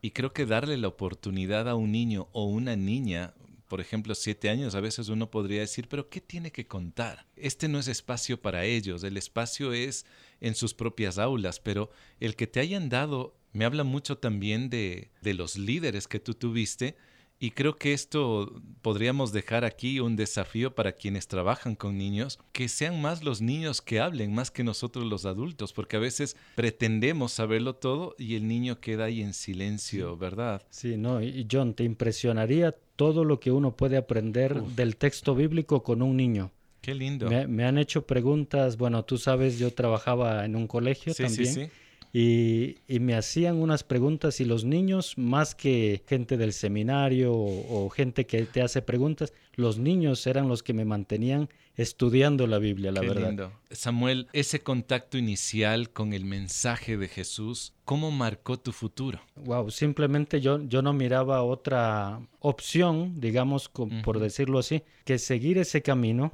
Y 0.00 0.12
creo 0.12 0.32
que 0.32 0.46
darle 0.46 0.78
la 0.78 0.88
oportunidad 0.88 1.68
a 1.68 1.74
un 1.74 1.92
niño 1.92 2.28
o 2.32 2.46
una 2.46 2.76
niña, 2.76 3.34
por 3.68 3.82
ejemplo, 3.82 4.14
siete 4.14 4.48
años, 4.48 4.74
a 4.74 4.80
veces 4.80 5.10
uno 5.10 5.30
podría 5.30 5.60
decir, 5.60 5.86
pero 5.86 6.08
¿qué 6.08 6.22
tiene 6.22 6.50
que 6.50 6.66
contar? 6.66 7.26
Este 7.36 7.68
no 7.68 7.78
es 7.78 7.88
espacio 7.88 8.40
para 8.40 8.64
ellos, 8.64 9.04
el 9.04 9.18
espacio 9.18 9.74
es 9.74 10.06
en 10.40 10.54
sus 10.54 10.74
propias 10.74 11.18
aulas, 11.18 11.60
pero 11.60 11.90
el 12.18 12.36
que 12.36 12.46
te 12.46 12.60
hayan 12.60 12.88
dado 12.88 13.36
me 13.52 13.64
habla 13.64 13.84
mucho 13.84 14.18
también 14.18 14.70
de, 14.70 15.10
de 15.22 15.34
los 15.34 15.56
líderes 15.56 16.06
que 16.08 16.20
tú 16.20 16.34
tuviste. 16.34 16.96
Y 17.42 17.52
creo 17.52 17.78
que 17.78 17.94
esto 17.94 18.60
podríamos 18.82 19.32
dejar 19.32 19.64
aquí 19.64 19.98
un 19.98 20.14
desafío 20.14 20.74
para 20.74 20.92
quienes 20.92 21.26
trabajan 21.26 21.74
con 21.74 21.96
niños, 21.96 22.38
que 22.52 22.68
sean 22.68 23.00
más 23.00 23.24
los 23.24 23.40
niños 23.40 23.80
que 23.80 23.98
hablen, 23.98 24.34
más 24.34 24.50
que 24.50 24.62
nosotros 24.62 25.06
los 25.06 25.24
adultos, 25.24 25.72
porque 25.72 25.96
a 25.96 26.00
veces 26.00 26.36
pretendemos 26.54 27.32
saberlo 27.32 27.76
todo 27.76 28.14
y 28.18 28.34
el 28.34 28.46
niño 28.46 28.78
queda 28.80 29.04
ahí 29.04 29.22
en 29.22 29.32
silencio, 29.32 30.18
¿verdad? 30.18 30.62
Sí, 30.68 30.98
no, 30.98 31.22
y 31.22 31.46
John, 31.50 31.72
te 31.72 31.84
impresionaría 31.84 32.76
todo 32.96 33.24
lo 33.24 33.40
que 33.40 33.50
uno 33.50 33.74
puede 33.74 33.96
aprender 33.96 34.60
del 34.62 34.96
texto 34.96 35.34
bíblico 35.34 35.82
con 35.82 36.02
un 36.02 36.18
niño. 36.18 36.52
Qué 36.80 36.94
lindo. 36.94 37.28
Me, 37.30 37.64
han 37.64 37.78
hecho 37.78 38.06
preguntas, 38.06 38.76
bueno, 38.76 39.04
tú 39.04 39.18
sabes, 39.18 39.58
yo 39.58 39.72
trabajaba 39.72 40.44
en 40.44 40.56
un 40.56 40.66
colegio 40.66 41.14
también. 41.14 41.70
Y, 42.12 42.78
y, 42.88 42.98
me 42.98 43.14
hacían 43.14 43.56
unas 43.56 43.84
preguntas 43.84 44.40
y 44.40 44.44
los 44.44 44.64
niños, 44.64 45.16
más 45.16 45.54
que 45.54 46.02
gente 46.08 46.36
del 46.36 46.52
seminario 46.52 47.32
o, 47.32 47.88
gente 47.90 48.26
que 48.26 48.46
te 48.46 48.62
hace 48.62 48.82
preguntas, 48.82 49.32
los 49.54 49.78
niños 49.78 50.26
eran 50.26 50.48
los 50.48 50.64
que 50.64 50.72
me 50.72 50.84
mantenían 50.84 51.48
estudiando 51.76 52.48
la 52.48 52.58
Biblia, 52.58 52.90
la 52.90 53.00
verdad. 53.00 53.28
Lindo. 53.28 53.52
Samuel, 53.70 54.26
ese 54.32 54.60
contacto 54.60 55.18
inicial 55.18 55.90
con 55.90 56.12
el 56.12 56.24
mensaje 56.24 56.96
de 56.96 57.06
Jesús, 57.06 57.74
¿cómo 57.84 58.10
marcó 58.10 58.58
tu 58.58 58.72
futuro? 58.72 59.20
Wow, 59.36 59.70
simplemente 59.70 60.40
yo, 60.40 60.60
yo 60.64 60.82
no 60.82 60.92
miraba 60.92 61.42
otra 61.44 62.20
opción, 62.40 63.20
digamos, 63.20 63.68
por 63.68 64.18
decirlo 64.18 64.58
así, 64.58 64.82
que 65.04 65.18
seguir 65.18 65.58
ese 65.58 65.80
camino, 65.80 66.32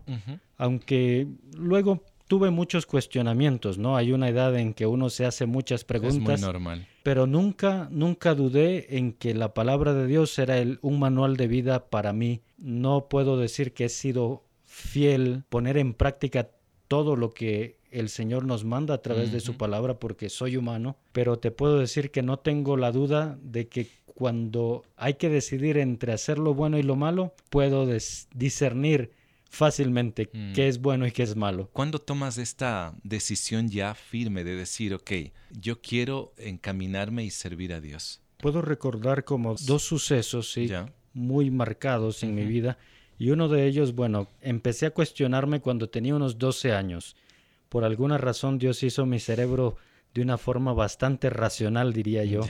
aunque 0.57 1.27
luego 1.55 2.03
tuve 2.27 2.51
muchos 2.51 2.87
cuestionamientos, 2.87 3.79
¿no? 3.79 3.97
Hay 3.97 4.13
una 4.13 4.29
edad 4.29 4.57
en 4.57 4.75
que 4.75 4.87
uno 4.87 5.11
se 5.11 5.27
hace 5.27 5.47
muchas 5.47 5.85
preguntas. 5.85 6.35
Es 6.35 6.41
muy 6.41 6.53
normal. 6.53 6.89
Pero 7.03 7.27
nunca, 7.27 7.89
nunca 7.91 8.35
dudé 8.35 8.97
en 8.97 9.13
que 9.13 9.35
la 9.35 9.55
palabra 9.55 9.95
de 9.95 10.07
Dios 10.07 10.39
era 10.39 10.59
el, 10.59 10.79
un 10.83 10.99
manual 10.99 11.37
de 11.37 11.47
vida 11.47 11.89
para 11.89 12.13
mí. 12.13 12.41
No 12.59 13.09
puedo 13.09 13.39
decir 13.39 13.73
que 13.73 13.85
he 13.85 13.89
sido 13.89 14.43
fiel, 14.65 15.45
poner 15.49 15.79
en 15.79 15.95
práctica 15.95 16.51
todo 16.89 17.17
lo 17.17 17.31
que 17.31 17.79
el 17.91 18.09
Señor 18.09 18.45
nos 18.45 18.65
manda 18.65 18.95
a 18.95 19.03
través 19.03 19.33
de 19.33 19.41
su 19.41 19.57
palabra 19.57 19.99
porque 19.99 20.29
soy 20.29 20.57
humano, 20.57 20.97
pero 21.13 21.39
te 21.39 21.51
puedo 21.51 21.79
decir 21.79 22.11
que 22.11 22.23
no 22.23 22.39
tengo 22.39 22.77
la 22.77 22.93
duda 22.93 23.39
de 23.41 23.69
que 23.69 23.89
cuando 24.07 24.83
hay 24.97 25.15
que 25.15 25.29
decidir 25.29 25.79
entre 25.79 26.13
hacer 26.13 26.39
lo 26.39 26.55
bueno 26.55 26.79
y 26.79 26.83
lo 26.83 26.97
malo, 26.97 27.35
puedo 27.49 27.87
discernir 28.35 29.13
fácilmente 29.51 30.29
mm. 30.33 30.53
qué 30.53 30.69
es 30.69 30.81
bueno 30.81 31.07
y 31.07 31.13
qué 31.13 31.23
es 31.23 31.37
malo. 31.37 31.71
¿Cuándo 31.73 31.99
tomas 31.99 32.39
esta 32.39 32.95
decisión 33.03 33.69
ya 33.69 33.95
firme 33.95 34.45
de 34.45 34.57
decir, 34.57 34.95
ok, 34.95 35.11
yo 35.51 35.81
quiero 35.81 36.33
encaminarme 36.37 37.25
y 37.25 37.31
servir 37.31 37.73
a 37.73 37.81
Dios? 37.81 38.21
Puedo 38.39 38.63
recordar 38.63 39.25
como 39.25 39.55
dos 39.55 39.83
sucesos, 39.83 40.53
sí, 40.53 40.71
muy 41.15 41.51
marcados 41.51 42.23
en 42.23 42.35
mi 42.35 42.45
vida. 42.45 42.79
Y 43.19 43.31
uno 43.31 43.49
de 43.49 43.67
ellos, 43.67 43.95
bueno, 43.95 44.29
empecé 44.43 44.87
a 44.87 44.91
cuestionarme 44.91 45.61
cuando 45.61 45.89
tenía 45.89 46.15
unos 46.15 46.39
12 46.39 46.73
años. 46.73 47.17
Por 47.71 47.85
alguna 47.85 48.19
razón 48.19 48.59
Dios 48.59 48.83
hizo 48.83 49.07
mi 49.07 49.19
cerebro 49.19 49.77
de 50.13 50.23
una 50.23 50.39
forma 50.39 50.75
bastante 50.75 51.31
racional, 51.31 51.93
diría 51.93 52.25
yo. 52.25 52.43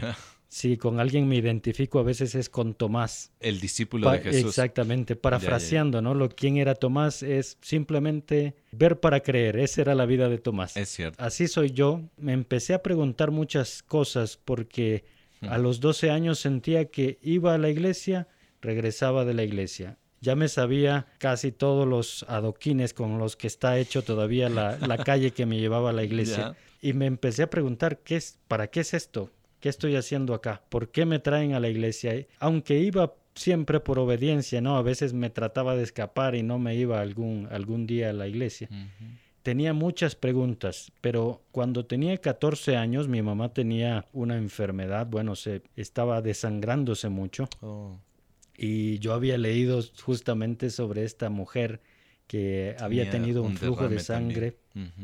Si 0.56 0.78
con 0.78 1.00
alguien 1.00 1.28
me 1.28 1.36
identifico 1.36 1.98
a 1.98 2.02
veces 2.02 2.34
es 2.34 2.48
con 2.48 2.72
Tomás. 2.72 3.30
El 3.40 3.60
discípulo 3.60 4.10
de 4.10 4.20
Jesús. 4.20 4.48
Exactamente, 4.48 5.14
parafraseando, 5.14 6.00
¿no? 6.00 6.14
Lo 6.14 6.30
quién 6.30 6.56
era 6.56 6.74
Tomás 6.74 7.22
es 7.22 7.58
simplemente 7.60 8.56
ver 8.72 8.98
para 8.98 9.20
creer. 9.20 9.58
Esa 9.58 9.82
era 9.82 9.94
la 9.94 10.06
vida 10.06 10.30
de 10.30 10.38
Tomás. 10.38 10.74
Es 10.78 10.88
cierto. 10.88 11.22
Así 11.22 11.46
soy 11.46 11.72
yo. 11.72 12.00
Me 12.16 12.32
empecé 12.32 12.72
a 12.72 12.82
preguntar 12.82 13.32
muchas 13.32 13.82
cosas 13.82 14.38
porque 14.42 15.04
a 15.42 15.58
los 15.58 15.80
12 15.80 16.10
años 16.10 16.38
sentía 16.38 16.86
que 16.86 17.18
iba 17.20 17.52
a 17.52 17.58
la 17.58 17.68
iglesia, 17.68 18.26
regresaba 18.62 19.26
de 19.26 19.34
la 19.34 19.44
iglesia. 19.44 19.98
Ya 20.22 20.36
me 20.36 20.48
sabía 20.48 21.06
casi 21.18 21.52
todos 21.52 21.86
los 21.86 22.24
adoquines 22.30 22.94
con 22.94 23.18
los 23.18 23.36
que 23.36 23.46
está 23.46 23.78
hecho 23.78 24.00
todavía 24.00 24.48
la, 24.48 24.78
la 24.78 24.96
calle 25.04 25.32
que 25.32 25.44
me 25.44 25.58
llevaba 25.58 25.90
a 25.90 25.92
la 25.92 26.02
iglesia. 26.02 26.56
Y 26.80 26.94
me 26.94 27.04
empecé 27.04 27.42
a 27.42 27.50
preguntar, 27.50 27.98
¿qué 27.98 28.16
es, 28.16 28.38
¿para 28.48 28.68
qué 28.68 28.80
es 28.80 28.94
esto? 28.94 29.30
¿Qué 29.60 29.68
estoy 29.68 29.96
haciendo 29.96 30.34
acá? 30.34 30.62
¿Por 30.68 30.90
qué 30.90 31.06
me 31.06 31.18
traen 31.18 31.54
a 31.54 31.60
la 31.60 31.68
iglesia? 31.68 32.26
Aunque 32.38 32.78
iba 32.78 33.14
siempre 33.34 33.80
por 33.80 33.98
obediencia, 33.98 34.60
¿no? 34.60 34.76
A 34.76 34.82
veces 34.82 35.12
me 35.12 35.30
trataba 35.30 35.76
de 35.76 35.82
escapar 35.82 36.34
y 36.34 36.42
no 36.42 36.58
me 36.58 36.74
iba 36.74 37.00
algún, 37.00 37.48
algún 37.50 37.86
día 37.86 38.10
a 38.10 38.12
la 38.12 38.26
iglesia. 38.26 38.68
Tenía 39.42 39.72
muchas 39.72 40.16
preguntas, 40.16 40.90
pero 41.00 41.42
cuando 41.52 41.86
tenía 41.86 42.16
14 42.16 42.76
años 42.76 43.06
mi 43.06 43.22
mamá 43.22 43.52
tenía 43.52 44.06
una 44.12 44.36
enfermedad, 44.36 45.06
bueno, 45.06 45.36
se 45.36 45.62
estaba 45.76 46.20
desangrándose 46.20 47.08
mucho. 47.10 47.48
Oh. 47.60 47.96
Y 48.56 48.98
yo 48.98 49.12
había 49.12 49.38
leído 49.38 49.80
justamente 50.02 50.70
sobre 50.70 51.04
esta 51.04 51.30
mujer 51.30 51.80
que 52.26 52.74
había 52.80 53.10
tenido 53.10 53.42
un, 53.42 53.56
flujo 53.56 53.88
de 53.88 54.00
sangre 54.00 54.56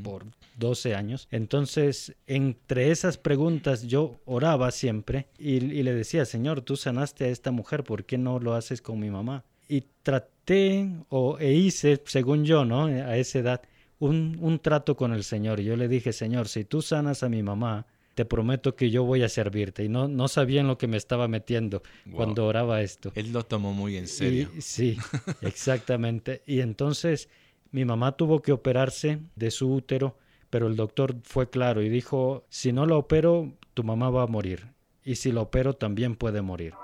por 0.02 0.26
12 0.56 0.94
años. 0.94 1.28
Entonces, 1.30 2.14
entre 2.26 2.90
esas 2.90 3.16
preguntas 3.16 3.82
yo 3.82 4.20
oraba 4.24 4.70
siempre 4.70 5.28
y, 5.38 5.60
le 5.60 5.94
decía, 5.94 6.24
Señor, 6.24 6.62
tú 6.62 6.76
sanaste 6.76 7.24
a 7.24 7.28
esta 7.28 7.50
mujer, 7.52 7.84
¿por 7.84 8.04
qué 8.04 8.18
no 8.18 8.38
lo 8.38 8.54
haces 8.54 8.82
con 8.82 8.98
mi 8.98 9.10
mamá? 9.10 9.44
Y 9.68 9.84
traté 10.02 10.90
o 11.08 11.38
e 11.38 11.52
hice, 11.52 12.02
según 12.06 12.44
yo, 12.44 12.64
¿no? 12.64 12.86
A 12.86 13.16
esa 13.16 13.38
edad, 13.38 13.62
un, 13.98 14.36
un 14.40 14.58
trato 14.58 14.96
con 14.96 15.12
el 15.12 15.24
Señor. 15.24 15.60
Y 15.60 15.64
yo 15.64 15.76
le 15.76 15.88
dije, 15.88 16.12
Señor, 16.12 16.48
si 16.48 16.64
tú 16.64 16.82
sanas 16.82 17.22
a 17.22 17.28
mi 17.28 17.42
mamá, 17.42 17.86
te 18.14 18.24
prometo 18.24 18.74
que 18.76 18.90
yo 18.90 19.04
voy 19.04 19.22
a 19.22 19.28
servirte. 19.28 19.84
Y 19.84 19.88
no, 19.88 20.08
no 20.08 20.28
sabía 20.28 20.60
en 20.60 20.66
lo 20.68 20.78
que 20.78 20.86
me 20.86 20.96
estaba 20.96 21.28
metiendo 21.28 21.82
cuando 22.14 22.46
oraba 22.46 22.82
esto. 22.82 23.12
Él 23.14 23.32
lo 23.32 23.44
tomó 23.44 23.72
muy 23.72 23.96
en 23.96 24.08
serio. 24.08 24.50
sí, 24.58 24.98
exactamente. 25.40 26.42
Y 26.46 26.60
entonces 26.60 27.28
mi 27.70 27.84
mamá 27.84 28.12
tuvo 28.12 28.42
que 28.42 28.52
operarse 28.52 29.20
de 29.34 29.50
su 29.50 29.72
útero, 29.72 30.16
pero 30.50 30.66
el 30.66 30.76
doctor 30.76 31.16
fue 31.24 31.48
claro 31.48 31.82
y 31.82 31.88
dijo, 31.88 32.44
si 32.50 32.72
no 32.72 32.86
la 32.86 32.96
opero, 32.96 33.52
tu 33.74 33.82
mamá 33.82 34.10
va 34.10 34.24
a 34.24 34.26
morir. 34.26 34.68
Y 35.04 35.16
si 35.16 35.32
la 35.32 35.40
opero, 35.40 35.74
también 35.74 36.14
puede 36.14 36.42
morir. 36.42 36.74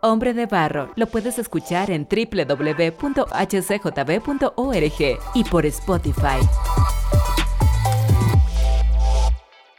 Hombre 0.00 0.34
de 0.34 0.46
Barro 0.46 0.90
lo 0.96 1.06
puedes 1.06 1.38
escuchar 1.38 1.92
en 1.92 2.08
www.hcjb.org 2.10 3.02
y 5.34 5.44
por 5.44 5.66
Spotify 5.66 6.40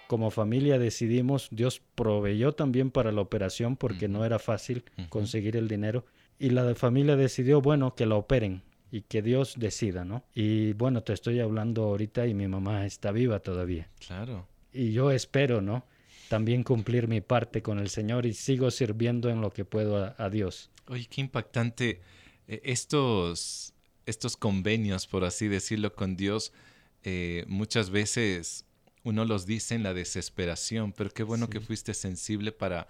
como 0.07 0.31
familia 0.31 0.77
decidimos, 0.77 1.47
Dios 1.51 1.81
proveyó 1.95 2.53
también 2.53 2.91
para 2.91 3.11
la 3.11 3.21
operación 3.21 3.75
porque 3.75 4.07
no 4.07 4.25
era 4.25 4.39
fácil 4.39 4.83
conseguir 5.09 5.55
el 5.57 5.67
dinero 5.67 6.05
y 6.39 6.49
la 6.49 6.75
familia 6.75 7.15
decidió, 7.15 7.61
bueno, 7.61 7.95
que 7.95 8.05
la 8.05 8.15
operen 8.15 8.63
y 8.91 9.01
que 9.01 9.21
Dios 9.21 9.55
decida, 9.57 10.05
¿no? 10.05 10.23
Y 10.35 10.73
bueno, 10.73 11.01
te 11.01 11.13
estoy 11.13 11.39
hablando 11.39 11.83
ahorita 11.83 12.27
y 12.27 12.33
mi 12.33 12.47
mamá 12.47 12.85
está 12.85 13.11
viva 13.11 13.39
todavía. 13.39 13.89
Claro. 14.05 14.47
Y 14.71 14.91
yo 14.91 15.11
espero, 15.11 15.61
¿no? 15.61 15.85
También 16.29 16.63
cumplir 16.63 17.07
mi 17.07 17.21
parte 17.21 17.61
con 17.61 17.79
el 17.79 17.89
Señor 17.89 18.25
y 18.25 18.33
sigo 18.33 18.71
sirviendo 18.71 19.29
en 19.29 19.41
lo 19.41 19.51
que 19.51 19.65
puedo 19.65 20.13
a, 20.17 20.29
Dios. 20.29 20.69
Oye, 20.87 21.07
qué 21.09 21.21
impactante 21.21 22.01
eh, 22.47 22.61
estos, 22.63 23.73
estos 24.05 24.35
convenios, 24.35 25.07
por 25.07 25.23
así 25.23 25.47
decirlo, 25.47 25.93
con 25.93 26.15
Dios. 26.15 26.51
Eh, 27.03 27.45
muchas 27.47 27.89
veces 27.89 28.65
uno 29.03 29.25
los 29.25 29.45
dice 29.45 29.75
en 29.75 29.83
la 29.83 29.93
desesperación, 29.93 30.93
pero 30.93 31.09
qué 31.09 31.23
bueno 31.23 31.49
que 31.49 31.59
fuiste 31.59 31.93
sensible 31.93 32.51
para 32.51 32.87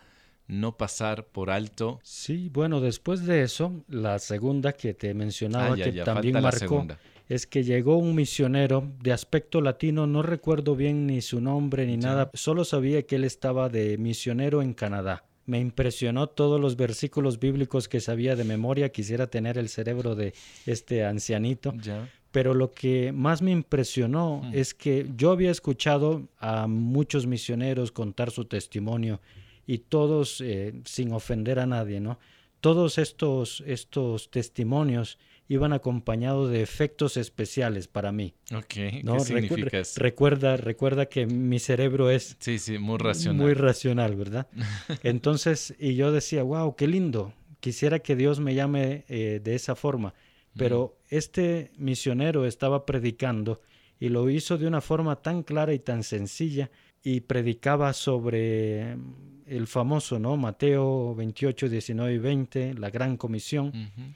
no 0.48 0.78
pasar 0.78 1.26
por 1.26 1.50
alto. 1.50 2.00
Sí, 2.04 2.50
bueno, 2.50 2.82
después 2.82 3.26
de 3.26 3.44
eso, 3.44 3.84
la 3.88 4.20
segunda 4.20 4.74
que 4.74 4.94
te 4.94 5.14
mencionaba, 5.14 5.74
ah, 5.74 5.76
que 5.76 5.92
también 6.04 6.42
marcó, 6.42 6.86
es 7.30 7.48
que 7.48 7.64
llegó 7.64 7.98
un 7.98 8.16
misionero 8.16 8.92
de 9.02 9.14
aspecto 9.14 9.62
latino, 9.62 10.06
no 10.06 10.22
recuerdo 10.22 10.76
bien 10.76 11.08
ni 11.08 11.22
su 11.22 11.42
nombre 11.42 11.86
ni 11.86 11.98
nada, 11.98 12.30
solo 12.34 12.66
sabía 12.66 13.04
que 13.04 13.16
él 13.16 13.24
estaba 13.24 13.70
de 13.70 13.98
misionero 13.98 14.62
en 14.62 14.74
Canadá. 14.74 15.24
Me 15.46 15.60
impresionó 15.60 16.28
todos 16.28 16.60
los 16.60 16.78
versículos 16.78 17.40
bíblicos 17.40 17.90
que 17.90 18.00
sabía 18.00 18.36
de 18.36 18.46
memoria, 18.46 18.90
quisiera 18.90 19.28
tener 19.28 19.58
el 19.58 19.68
cerebro 19.68 20.16
de 20.16 20.34
este 20.66 21.04
ancianito. 21.04 21.74
Ya 21.82 22.08
pero 22.34 22.56
lo 22.56 22.72
que 22.72 23.12
más 23.12 23.44
me 23.44 23.52
impresionó 23.52 24.42
mm. 24.44 24.56
es 24.56 24.74
que 24.74 25.08
yo 25.16 25.32
había 25.32 25.52
escuchado 25.52 26.28
a 26.40 26.66
muchos 26.66 27.28
misioneros 27.28 27.92
contar 27.92 28.32
su 28.32 28.46
testimonio 28.46 29.22
y 29.68 29.78
todos, 29.78 30.42
eh, 30.42 30.74
sin 30.84 31.14
ofender 31.14 31.60
a 31.60 31.68
nadie, 31.68 32.00
¿no? 32.02 32.18
Todos 32.60 32.98
estos, 32.98 33.64
estos 33.68 34.32
testimonios 34.32 35.20
iban 35.48 35.74
acompañados 35.74 36.50
de 36.50 36.64
efectos 36.64 37.18
especiales 37.18 37.88
para 37.88 38.12
mí. 38.12 38.34
Ok, 38.52 38.66
¿qué 38.68 39.20
significa 39.20 39.78
eso? 39.78 40.00
Recuerda, 40.00 40.58
recuerda 40.58 41.06
que 41.06 41.28
mi 41.28 41.60
cerebro 41.60 42.10
es... 42.10 42.36
Sí, 42.40 42.58
sí, 42.58 42.80
muy 42.80 42.98
racional. 42.98 43.44
Muy 43.44 43.54
racional, 43.54 44.16
¿verdad? 44.16 44.48
Entonces, 45.04 45.76
y 45.78 45.94
yo 45.94 46.12
decía, 46.12 46.42
wow, 46.42 46.76
qué 46.76 46.88
lindo. 46.88 47.32
Quisiera 47.60 48.00
que 48.00 48.16
Dios 48.16 48.40
me 48.40 48.56
llame 48.56 49.06
eh, 49.08 49.40
de 49.44 49.54
esa 49.54 49.76
forma. 49.76 50.16
Pero 50.56 50.98
este 51.10 51.72
misionero 51.78 52.46
estaba 52.46 52.86
predicando 52.86 53.62
y 54.00 54.10
lo 54.10 54.30
hizo 54.30 54.58
de 54.58 54.68
una 54.68 54.82
forma 54.82 55.16
tan 55.22 55.44
clara 55.44 55.74
y 55.74 55.80
tan 55.80 56.04
sencilla 56.04 56.70
y 57.04 57.22
predicaba 57.22 57.94
sobre 57.94 58.98
el 59.46 59.68
famoso, 59.68 60.20
¿no? 60.20 60.38
Mateo 60.38 61.16
28, 61.16 61.70
19 61.70 62.14
y 62.14 62.18
20, 62.18 62.74
la 62.76 62.90
gran 62.90 63.18
comisión, 63.18 63.72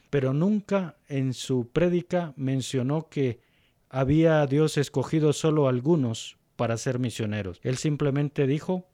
pero 0.10 0.34
nunca 0.34 0.98
en 1.08 1.34
su 1.34 1.70
prédica 1.70 2.34
mencionó 2.38 3.10
que 3.10 3.40
había 3.90 4.46
Dios 4.46 4.78
escogido 4.78 5.34
solo 5.34 5.68
algunos 5.68 6.38
para 6.56 6.78
ser 6.78 7.00
misioneros. 7.00 7.60
Él 7.64 7.78
simplemente 7.78 8.48
dijo, 8.48 8.88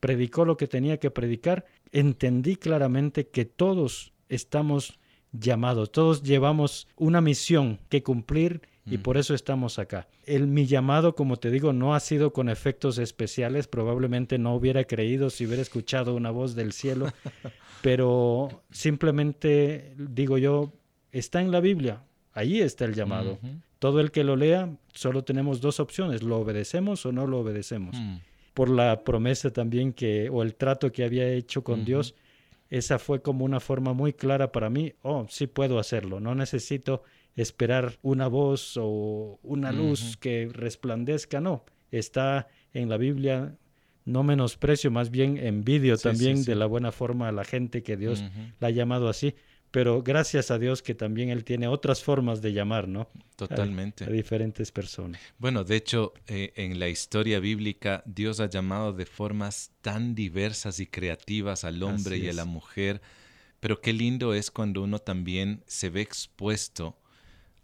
predicó 0.00 0.44
lo 0.44 0.56
que 0.56 0.68
tenía 0.68 0.98
que 0.98 1.10
predicar, 1.10 1.66
entendí 1.92 2.56
claramente 2.56 3.28
que 3.28 3.44
todos 3.44 4.12
estamos 4.28 4.98
llamados. 5.32 5.92
Todos 5.92 6.22
llevamos 6.22 6.88
una 6.96 7.20
misión 7.20 7.78
que 7.88 8.02
cumplir 8.02 8.62
y 8.90 8.98
por 8.98 9.18
eso 9.18 9.34
estamos 9.34 9.78
acá. 9.78 10.08
El, 10.24 10.46
mi 10.46 10.66
llamado, 10.66 11.14
como 11.14 11.36
te 11.36 11.50
digo, 11.50 11.72
no 11.72 11.94
ha 11.94 12.00
sido 12.00 12.32
con 12.32 12.48
efectos 12.48 12.98
especiales. 12.98 13.68
Probablemente 13.68 14.38
no 14.38 14.54
hubiera 14.54 14.84
creído 14.84 15.28
si 15.30 15.46
hubiera 15.46 15.60
escuchado 15.60 16.14
una 16.14 16.30
voz 16.30 16.54
del 16.54 16.72
cielo, 16.72 17.12
pero 17.82 18.62
simplemente 18.70 19.94
digo 19.98 20.38
yo, 20.38 20.72
está 21.12 21.40
en 21.42 21.50
la 21.50 21.60
Biblia. 21.60 22.02
Ahí 22.32 22.60
está 22.60 22.84
el 22.84 22.94
llamado. 22.94 23.38
Todo 23.78 24.00
el 24.00 24.10
que 24.10 24.24
lo 24.24 24.36
lea, 24.36 24.76
solo 24.94 25.22
tenemos 25.22 25.60
dos 25.60 25.80
opciones, 25.80 26.22
lo 26.22 26.38
obedecemos 26.38 27.04
o 27.04 27.12
no 27.12 27.26
lo 27.26 27.40
obedecemos. 27.40 27.96
Mm. 27.98 28.16
Por 28.54 28.70
la 28.70 29.04
promesa 29.04 29.52
también 29.52 29.92
que, 29.92 30.30
o 30.30 30.42
el 30.42 30.54
trato 30.54 30.90
que 30.90 31.04
había 31.04 31.28
hecho 31.28 31.62
con 31.62 31.84
Dios, 31.84 32.14
esa 32.70 32.98
fue 32.98 33.22
como 33.22 33.44
una 33.44 33.60
forma 33.60 33.92
muy 33.92 34.12
clara 34.12 34.52
para 34.52 34.70
mí, 34.70 34.94
oh, 35.02 35.26
sí 35.28 35.46
puedo 35.46 35.78
hacerlo, 35.78 36.20
no 36.20 36.34
necesito 36.34 37.02
esperar 37.34 37.98
una 38.02 38.26
voz 38.26 38.76
o 38.76 39.38
una 39.42 39.72
luz 39.72 40.16
que 40.16 40.50
resplandezca, 40.52 41.40
no, 41.40 41.64
está 41.90 42.48
en 42.72 42.88
la 42.88 42.96
Biblia, 42.96 43.56
no 44.04 44.22
menosprecio, 44.22 44.90
más 44.90 45.10
bien 45.10 45.36
envidio 45.36 45.96
también 45.98 46.44
de 46.44 46.54
la 46.54 46.66
buena 46.66 46.92
forma 46.92 47.28
a 47.28 47.32
la 47.32 47.44
gente 47.44 47.82
que 47.82 47.96
Dios 47.96 48.24
la 48.58 48.68
ha 48.68 48.70
llamado 48.70 49.08
así, 49.08 49.34
pero 49.70 50.02
gracias 50.02 50.50
a 50.50 50.58
Dios 50.58 50.82
que 50.82 50.94
también 50.94 51.28
Él 51.28 51.44
tiene 51.44 51.68
otras 51.68 52.02
formas 52.02 52.40
de 52.40 52.52
llamar, 52.52 52.88
¿no? 52.88 53.08
Totalmente. 53.36 54.04
A, 54.04 54.08
diferentes 54.08 54.72
personas. 54.72 55.20
Bueno, 55.38 55.64
de 55.64 55.76
hecho, 55.76 56.14
eh, 56.26 56.52
en 56.56 56.78
la 56.78 56.88
historia 56.88 57.38
bíblica, 57.38 58.02
Dios 58.06 58.40
ha 58.40 58.48
llamado 58.48 58.92
de 58.92 59.06
formas 59.06 59.72
tan 59.82 60.14
diversas 60.14 60.80
y 60.80 60.86
creativas 60.86 61.64
al 61.64 61.82
hombre 61.82 62.18
y 62.18 62.28
a 62.28 62.32
la 62.32 62.44
mujer, 62.44 63.02
pero 63.60 63.80
qué 63.80 63.92
lindo 63.92 64.34
es 64.34 64.50
cuando 64.50 64.82
uno 64.82 64.98
también 64.98 65.62
se 65.66 65.90
ve 65.90 66.00
expuesto 66.00 66.98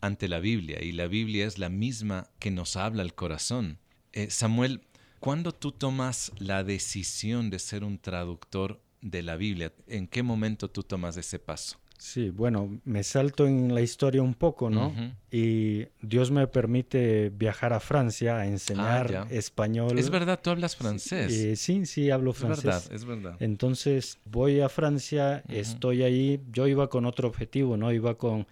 ante 0.01 0.29
la 0.29 0.39
Biblia, 0.39 0.83
y 0.83 0.93
la 0.93 1.07
Biblia 1.07 1.47
es 1.47 1.59
la 1.59 1.71
misma 1.71 2.29
que 2.39 2.51
nos 2.51 2.77
habla 2.77 3.03
al 3.03 3.15
corazón. 3.15 3.79
Eh, 4.13 4.29
Samuel, 4.31 4.83
¿cuándo 5.19 5.53
tú 5.53 5.73
tomas 5.73 6.31
la 6.37 6.63
decisión 6.63 7.49
de 7.49 7.59
ser 7.59 7.85
un 7.85 7.99
traductor 7.99 8.83
de 9.01 9.23
la 9.23 9.37
Biblia? 9.37 9.73
¿En 9.87 10.07
qué 10.07 10.23
momento 10.23 10.69
tú 10.71 10.83
tomas 10.83 11.17
ese 11.17 11.39
paso? 11.39 11.79
Sí, 11.97 12.31
bueno, 12.31 12.81
me 12.85 13.03
salto 13.03 13.47
en 13.47 13.75
la 13.75 13.81
historia 13.81 14.21
un 14.23 14.35
poco, 14.35 14.69
¿no? 14.69 14.93
Y 15.31 15.87
Dios 16.03 16.31
me 16.31 16.47
permite 16.47 17.31
viajar 17.31 17.73
a 17.73 17.81
Francia 17.81 18.39
a 18.39 18.47
enseñar 18.47 19.17
ah, 19.17 19.27
español. 19.31 19.99
Es 19.99 20.11
verdad, 20.11 20.41
tú 20.43 20.51
hablas 20.51 20.77
francés. 20.77 21.33
Eh, 21.33 21.57
sí, 21.57 21.87
sí, 21.87 22.11
hablo 22.11 22.33
francés. 22.33 22.59
Es 22.59 22.65
verdad, 22.65 22.93
es 22.93 23.05
verdad. 23.05 23.37
Entonces 23.41 24.19
voy 24.25 24.61
a 24.61 24.69
Francia, 24.69 25.43
estoy 25.49 26.03
ahí, 26.03 26.41
yo 26.53 26.67
iba 26.67 26.89
con 26.89 27.07
otro 27.07 27.29
objetivo, 27.29 27.77
¿no? 27.77 27.93
Iba 27.93 28.19
con 28.19 28.47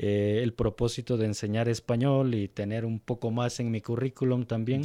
eh, 0.00 0.40
el 0.44 0.52
propósito 0.52 1.16
de 1.16 1.26
enseñar 1.26 1.68
español 1.68 2.32
y 2.34 2.46
tener 2.46 2.84
un 2.84 3.00
poco 3.00 3.32
más 3.32 3.58
en 3.58 3.70
mi 3.72 3.80
currículum 3.80 4.44
también. 4.44 4.82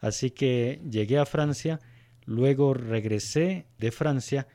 Así 0.00 0.30
que 0.30 0.80
llegué 0.90 1.18
a 1.18 1.26
Francia, 1.26 1.78
luego 2.24 2.74
regresé 2.74 3.66
de 3.78 3.92
Francia, 3.92 4.48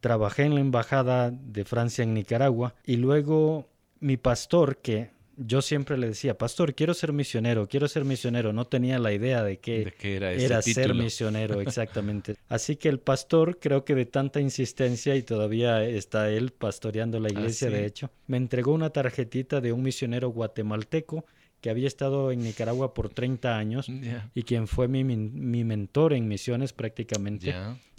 trabajé 0.00 0.44
en 0.44 0.54
la 0.54 0.60
embajada 0.60 1.30
de 1.30 1.64
Francia 1.64 2.02
en 2.04 2.14
Nicaragua 2.14 2.74
y 2.84 2.96
luego 2.96 3.68
mi 4.00 4.16
pastor 4.16 4.78
que 4.78 5.10
yo 5.36 5.60
siempre 5.60 5.98
le 5.98 6.08
decía, 6.08 6.38
pastor, 6.38 6.74
quiero 6.74 6.94
ser 6.94 7.12
misionero, 7.12 7.68
quiero 7.68 7.88
ser 7.88 8.04
misionero. 8.04 8.52
No 8.52 8.64
tenía 8.66 8.98
la 8.98 9.12
idea 9.12 9.42
de 9.42 9.58
que, 9.58 9.92
era, 10.02 10.62
ser 10.62 10.94
misionero, 10.94 11.60
exactamente. 11.60 12.36
Así 12.48 12.76
que 12.76 12.88
el 12.88 12.98
pastor, 12.98 13.58
creo 13.58 13.84
que 13.84 13.94
de 13.94 14.06
tanta 14.06 14.40
insistencia, 14.40 15.14
y 15.14 15.22
todavía 15.22 15.84
está 15.84 16.30
él 16.30 16.52
pastoreando 16.52 17.20
la 17.20 17.28
ah, 17.28 17.32
iglesia, 17.32 17.68
de 17.70 17.84
hecho, 17.84 18.10
me 18.26 18.38
entregó 18.38 18.72
una 18.72 18.90
tarjetita 18.90 19.60
de 19.60 19.72
un 19.72 19.82
misionero 19.82 20.30
guatemalteco 20.30 21.26
que 21.60 21.70
había 21.70 21.88
estado 21.88 22.32
en 22.32 22.40
Nicaragua 22.40 22.94
por 22.94 23.08
30 23.08 23.56
años 23.56 23.90
y 24.34 24.42
quien 24.42 24.68
fue 24.68 24.88
mi, 24.88 25.04
mi, 25.04 25.64
mentor 25.64 26.12
en 26.12 26.28
misiones 26.28 26.72
prácticamente. 26.72 27.54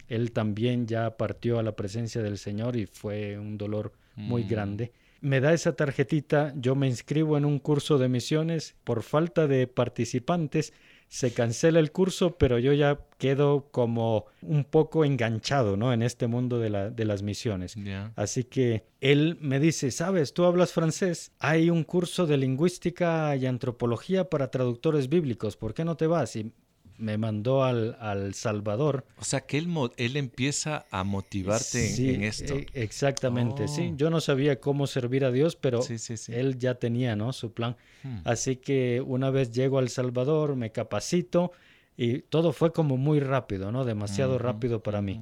Él 0.08 0.32
también 0.32 0.88
ya 0.88 1.18
partió 1.18 1.60
a 1.60 1.64
la 1.64 1.76
presencia 1.76 2.22
del 2.22 2.38
Señor 2.38 2.76
y 2.76 2.86
fue 2.86 3.38
un 3.38 3.58
dolor 3.58 3.94
muy 4.16 4.44
mm. 4.44 4.48
grande 4.48 4.92
me 5.22 5.40
da 5.42 5.54
esa 5.54 5.76
tarjetita, 5.76 6.54
yo 6.56 6.76
me 6.76 6.88
inscribo 6.88 7.38
en 7.38 7.46
un 7.46 7.60
curso 7.60 7.98
de 7.98 8.08
misiones, 8.08 8.76
por 8.84 9.04
falta 9.04 9.48
de 9.48 9.68
participantes 9.68 10.74
se 11.10 11.32
cancela 11.32 11.80
el 11.80 11.92
curso, 11.92 12.38
pero 12.38 12.60
yo 12.60 12.74
ya 12.74 13.00
quedo 13.18 13.70
como 13.72 14.26
un 14.42 14.66
poco 14.66 15.06
enganchado, 15.06 15.78
¿no? 15.78 15.94
En 15.94 16.02
este 16.02 16.28
mundo 16.28 16.60
de, 16.60 16.70
la, 16.70 16.90
de 16.90 17.06
las 17.06 17.24
misiones. 17.24 17.76
Así 18.16 18.44
que 18.44 18.84
él 19.00 19.38
me 19.40 19.60
dice, 19.60 19.92
sabes, 19.92 20.34
tú 20.34 20.44
hablas 20.44 20.74
francés, 20.74 21.32
hay 21.40 21.70
un 21.70 21.86
curso 21.86 22.28
de 22.28 22.38
lingüística 22.38 23.34
y 23.38 23.46
antropología 23.46 24.30
para 24.30 24.52
traductores 24.52 25.08
bíblicos, 25.08 25.56
¿por 25.56 25.74
qué 25.74 25.86
no 25.86 25.96
te 25.96 26.08
vas? 26.08 26.36
Y 26.36 26.52
me 26.98 27.18
mandó 27.18 27.63
al, 27.63 27.96
al 28.00 28.34
Salvador. 28.34 29.06
O 29.20 29.24
sea, 29.24 29.42
que 29.42 29.58
él, 29.58 29.68
él 29.98 30.18
empieza 30.18 30.86
a 30.92 31.04
motivarte 31.04 32.13
en, 32.13 32.24
esto. 32.24 32.56
E, 32.56 32.68
exactamente, 32.74 33.68
sí. 33.68 33.92
Oh. 33.94 33.96
Yo 33.96 34.10
no 34.10 34.20
sabía 34.20 34.60
cómo 34.60 34.88
servir 34.88 35.24
a 35.24 35.32
Dios, 35.32 35.56
pero 35.56 35.82
él 36.30 36.58
ya 36.58 36.75
tenía, 36.75 37.16
¿no? 37.16 37.34
Su 37.34 37.54
plan. 37.54 37.75
Hmm. 38.04 38.20
Así 38.25 38.58
que 38.58 39.01
una 39.06 39.30
vez 39.30 39.51
llego 39.51 39.80
al 39.80 39.89
Salvador, 39.89 40.56
me 40.56 40.72
capacito 40.72 41.51
y 41.96 42.20
todo 42.20 42.51
fue 42.51 42.74
como 42.74 42.98
muy 42.98 43.20
rápido, 43.20 43.72
¿no? 43.72 43.86
Demasiado 43.86 44.38
rápido 44.38 44.81
para 44.81 45.01
mí. 45.01 45.22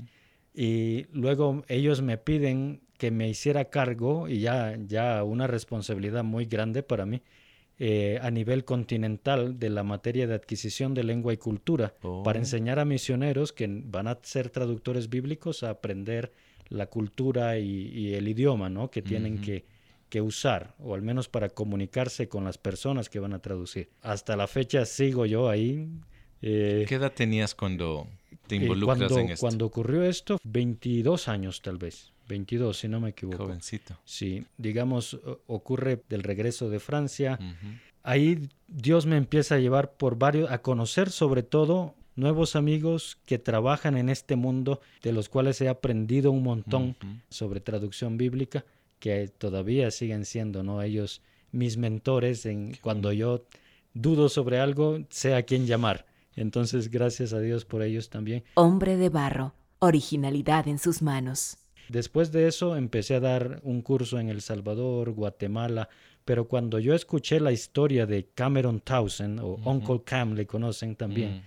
Y 0.53 1.07
luego 1.11 1.63
ellos 1.67 2.01
me 2.01 2.17
piden 2.17 2.81
que 2.97 3.11
me 3.11 3.27
hiciera 3.27 3.65
cargo 3.65 4.29
y 4.29 4.39
ya, 4.39 4.77
ya 4.85 5.23
una 5.23 5.47
responsabilidad 5.47 6.23
muy 6.23 6.45
grande 6.45 6.81
para 6.81 7.05
mí 7.05 7.21
eh, 7.77 8.19
a 8.21 8.31
nivel 8.31 8.63
continental 8.63 9.59
de 9.59 9.69
la 9.69 9.83
materia 9.83 10.27
de 10.27 10.33
adquisición 10.33 10.93
de 10.93 11.03
lengua 11.03 11.33
y 11.33 11.37
cultura 11.37 11.93
para 12.23 12.39
oh. 12.39 12.41
enseñar 12.41 12.79
a 12.79 12.85
misioneros 12.85 13.51
que 13.51 13.67
van 13.69 14.07
a 14.07 14.17
ser 14.21 14.49
traductores 14.49 15.09
bíblicos 15.09 15.61
a 15.63 15.71
aprender 15.71 16.31
la 16.69 16.87
cultura 16.87 17.59
y, 17.59 18.13
el 18.13 18.27
idioma 18.27 18.69
¿no? 18.69 18.89
que 18.89 19.01
tienen 19.01 19.41
que, 19.41 19.65
que, 20.09 20.21
usar, 20.21 20.73
o 20.79 20.95
al 20.95 21.01
menos 21.01 21.27
para 21.27 21.49
comunicarse 21.49 22.29
con 22.29 22.45
las 22.45 22.57
personas 22.57 23.09
que 23.09 23.19
van 23.19 23.33
a 23.33 23.39
traducir. 23.39 23.89
Hasta 24.01 24.37
la 24.37 24.47
fecha 24.47 24.85
sigo 24.85 25.25
yo 25.25 25.49
ahí. 25.49 25.89
Eh, 26.41 26.85
¿Qué 26.87 26.95
edad 26.95 27.11
tenías 27.11 27.55
cuando 27.55 28.07
te 28.47 28.55
eh, 28.55 28.59
involucras 28.59 29.11
en 29.11 29.31
esto? 29.31 29.41
Cuando 29.41 29.65
ocurrió 29.65 30.03
esto, 30.03 30.37
22 30.43 31.27
años 31.27 31.61
tal 31.61 31.77
vez. 31.77 32.13
22, 32.27 32.77
si 32.77 32.87
no 32.87 32.99
me 32.99 33.09
equivoco. 33.09 33.37
Jovencito. 33.45 33.97
Sí, 34.05 34.45
digamos, 34.57 35.19
ocurre 35.47 36.01
del 36.09 36.23
regreso 36.23 36.69
de 36.69 36.79
Francia. 36.79 37.39
Ahí 38.03 38.49
Dios 38.67 39.05
me 39.05 39.17
empieza 39.17 39.55
a 39.55 39.59
llevar 39.59 39.93
por 39.93 40.17
varios, 40.17 40.51
a 40.51 40.61
conocer 40.61 41.09
sobre 41.09 41.43
todo 41.43 41.95
nuevos 42.15 42.55
amigos 42.55 43.17
que 43.25 43.39
trabajan 43.39 43.97
en 43.97 44.09
este 44.09 44.35
mundo, 44.35 44.79
de 45.01 45.11
los 45.11 45.29
cuales 45.29 45.59
he 45.61 45.67
aprendido 45.67 46.31
un 46.31 46.43
montón 46.43 46.95
sobre 47.29 47.59
traducción 47.59 48.17
bíblica, 48.17 48.65
que 48.99 49.27
todavía 49.27 49.91
siguen 49.91 50.25
siendo, 50.25 50.63
¿no? 50.63 50.81
Ellos 50.81 51.21
mis 51.51 51.77
mentores 51.77 52.45
en 52.45 52.75
cuando 52.81 53.11
yo 53.11 53.45
dudo 53.93 54.29
sobre 54.29 54.59
algo, 54.59 54.99
sé 55.09 55.35
a 55.35 55.43
quién 55.43 55.65
llamar. 55.65 56.05
Entonces, 56.35 56.89
gracias 56.89 57.33
a 57.33 57.39
Dios 57.39 57.65
por 57.65 57.81
ellos 57.81 58.09
también. 58.09 58.43
Hombre 58.55 58.97
de 58.97 59.09
barro, 59.09 59.53
originalidad 59.79 60.67
en 60.67 60.79
sus 60.79 61.01
manos. 61.01 61.57
Después 61.89 62.31
de 62.31 62.47
eso 62.47 62.75
empecé 62.75 63.15
a 63.15 63.19
dar 63.19 63.59
un 63.63 63.81
curso 63.81 64.19
en 64.19 64.29
El 64.29 64.41
Salvador, 64.41 65.11
Guatemala, 65.11 65.89
pero 66.25 66.47
cuando 66.47 66.79
yo 66.79 66.95
escuché 66.95 67.39
la 67.39 67.51
historia 67.51 68.07
de 68.07 68.25
Cameron 68.33 68.79
Townsend, 68.79 69.39
o 69.39 69.59
Uncle 69.63 70.01
Cam 70.03 70.33
le 70.33 70.47
conocen 70.47 70.95
también, 70.95 71.37
mm. 71.37 71.41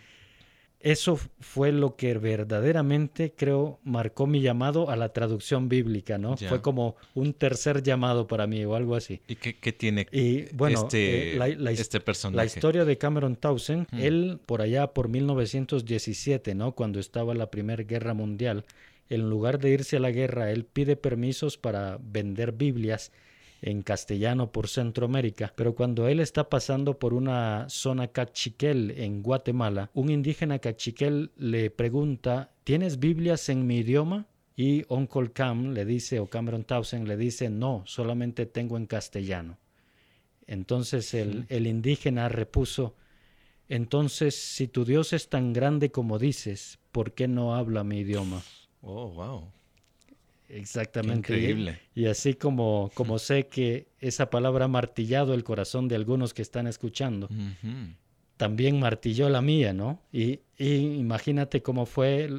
eso 0.79 1.19
fue 1.41 1.73
lo 1.73 1.97
que 1.97 2.15
verdaderamente 2.15 3.35
creo 3.37 3.81
marcó 3.83 4.29
mi 4.29 4.41
llamado 4.41 4.89
a 4.89 4.95
la 4.95 5.13
traducción 5.13 5.69
bíblica, 5.69 6.17
¿no? 6.17 6.37
Fue 6.37 6.63
como 6.63 6.95
un 7.15 7.33
tercer 7.33 7.83
llamado 7.83 8.29
para 8.29 8.47
mí 8.47 8.65
o 8.65 8.77
algo 8.77 8.95
así. 8.95 9.21
¿Y 9.27 9.35
qué, 9.35 9.73
tiene 9.73 10.07
y, 10.13 10.45
bueno, 10.55 10.83
este, 10.83 11.35
eh, 11.35 11.57
la, 11.59 11.73
este 11.73 11.99
personaje? 11.99 12.37
La 12.37 12.45
historia 12.45 12.85
de 12.85 12.97
Cameron 12.97 13.35
Townsend, 13.35 13.89
mm. 13.91 13.99
él 13.99 14.39
por 14.47 14.63
allá 14.63 14.87
por 14.87 15.09
1917, 15.09 16.55
¿no? 16.55 16.71
Cuando 16.73 17.01
estaba 17.01 17.35
la 17.35 17.51
Primera 17.51 17.83
Guerra 17.83 18.15
Mundial, 18.15 18.65
en 19.09 19.31
lugar 19.31 19.59
de 19.59 19.71
irse 19.71 19.97
a 19.97 20.01
la 20.01 20.11
guerra, 20.11 20.51
él 20.51 20.65
pide 20.65 20.97
permisos 20.97 21.57
para 21.57 21.99
vender 22.01 22.53
Biblias 22.53 23.13
en 23.61 23.83
castellano 23.83 24.53
por 24.53 24.69
Centroamérica, 24.69 25.53
pero 25.57 25.75
cuando 25.75 26.07
él 26.09 26.21
está 26.21 26.49
pasando 26.49 26.99
por 26.99 27.13
una 27.13 27.67
zona 27.69 28.09
cachiquel 28.09 28.93
en 28.93 29.23
Guatemala, 29.23 29.91
un 29.95 30.11
indígena 30.11 30.59
cachiquel 30.59 31.33
le 31.37 31.71
pregunta, 31.71 32.53
¿tienes 32.65 32.99
Biblias 33.01 33.49
en 33.49 33.67
mi 33.67 33.79
idioma? 33.79 34.27
Y 34.57 34.85
Uncle 34.89 35.31
Cam 35.33 35.73
le 35.73 35.85
dice, 35.85 36.19
o 36.19 36.27
Cameron 36.27 36.65
Townsend 36.65 37.07
le 37.07 37.17
dice, 37.17 37.49
no, 37.49 37.83
solamente 37.87 38.47
tengo 38.47 38.77
en 38.77 38.87
castellano. 38.87 39.59
Entonces 40.47 41.15
el, 41.15 41.47
el 41.49 41.67
indígena 41.67 42.29
repuso, 42.29 42.97
entonces 43.69 44.35
si 44.35 44.67
tu 44.67 44.85
Dios 44.85 45.13
es 45.13 45.29
tan 45.29 45.53
grande 45.53 45.91
como 45.91 46.19
dices, 46.19 46.79
¿por 46.91 47.13
qué 47.13 47.29
no 47.29 47.55
habla 47.55 47.85
mi 47.85 47.99
idioma? 47.99 48.43
Oh, 48.83 49.09
wow. 49.09 49.51
Exactamente. 50.49 51.35
increíble. 51.35 51.79
Y, 51.95 52.07
así 52.07 52.35
como, 52.35 52.91
como 52.95 53.19
sé 53.19 53.49
que 53.49 53.89
esa 54.01 54.31
palabra 54.31 54.65
ha 54.65 54.69
martillado 54.69 55.35
el 55.35 55.45
corazón 55.45 55.89
de 55.89 55.97
algunos 55.97 56.33
que 56.33 56.43
están 56.43 56.67
escuchando, 56.67 57.29
también 58.37 58.81
martilló 58.81 59.29
la 59.29 59.43
mía, 59.43 59.73
¿no? 59.73 60.03
Y, 60.13 60.41
imagínate 60.59 61.63
cómo 61.63 61.87
fue 61.87 62.31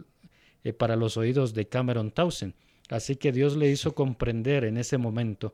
eh, 0.64 0.74
para 0.74 0.96
los 0.96 1.18
oídos 1.18 1.54
de 1.54 1.68
Cameron 1.68 2.12
Townsend. 2.12 2.54
Así 2.90 3.16
que 3.16 3.32
Dios 3.32 3.56
le 3.56 3.70
hizo 3.70 3.94
comprender 3.94 4.64
en 4.64 4.78
ese 4.78 4.98
momento 4.98 5.54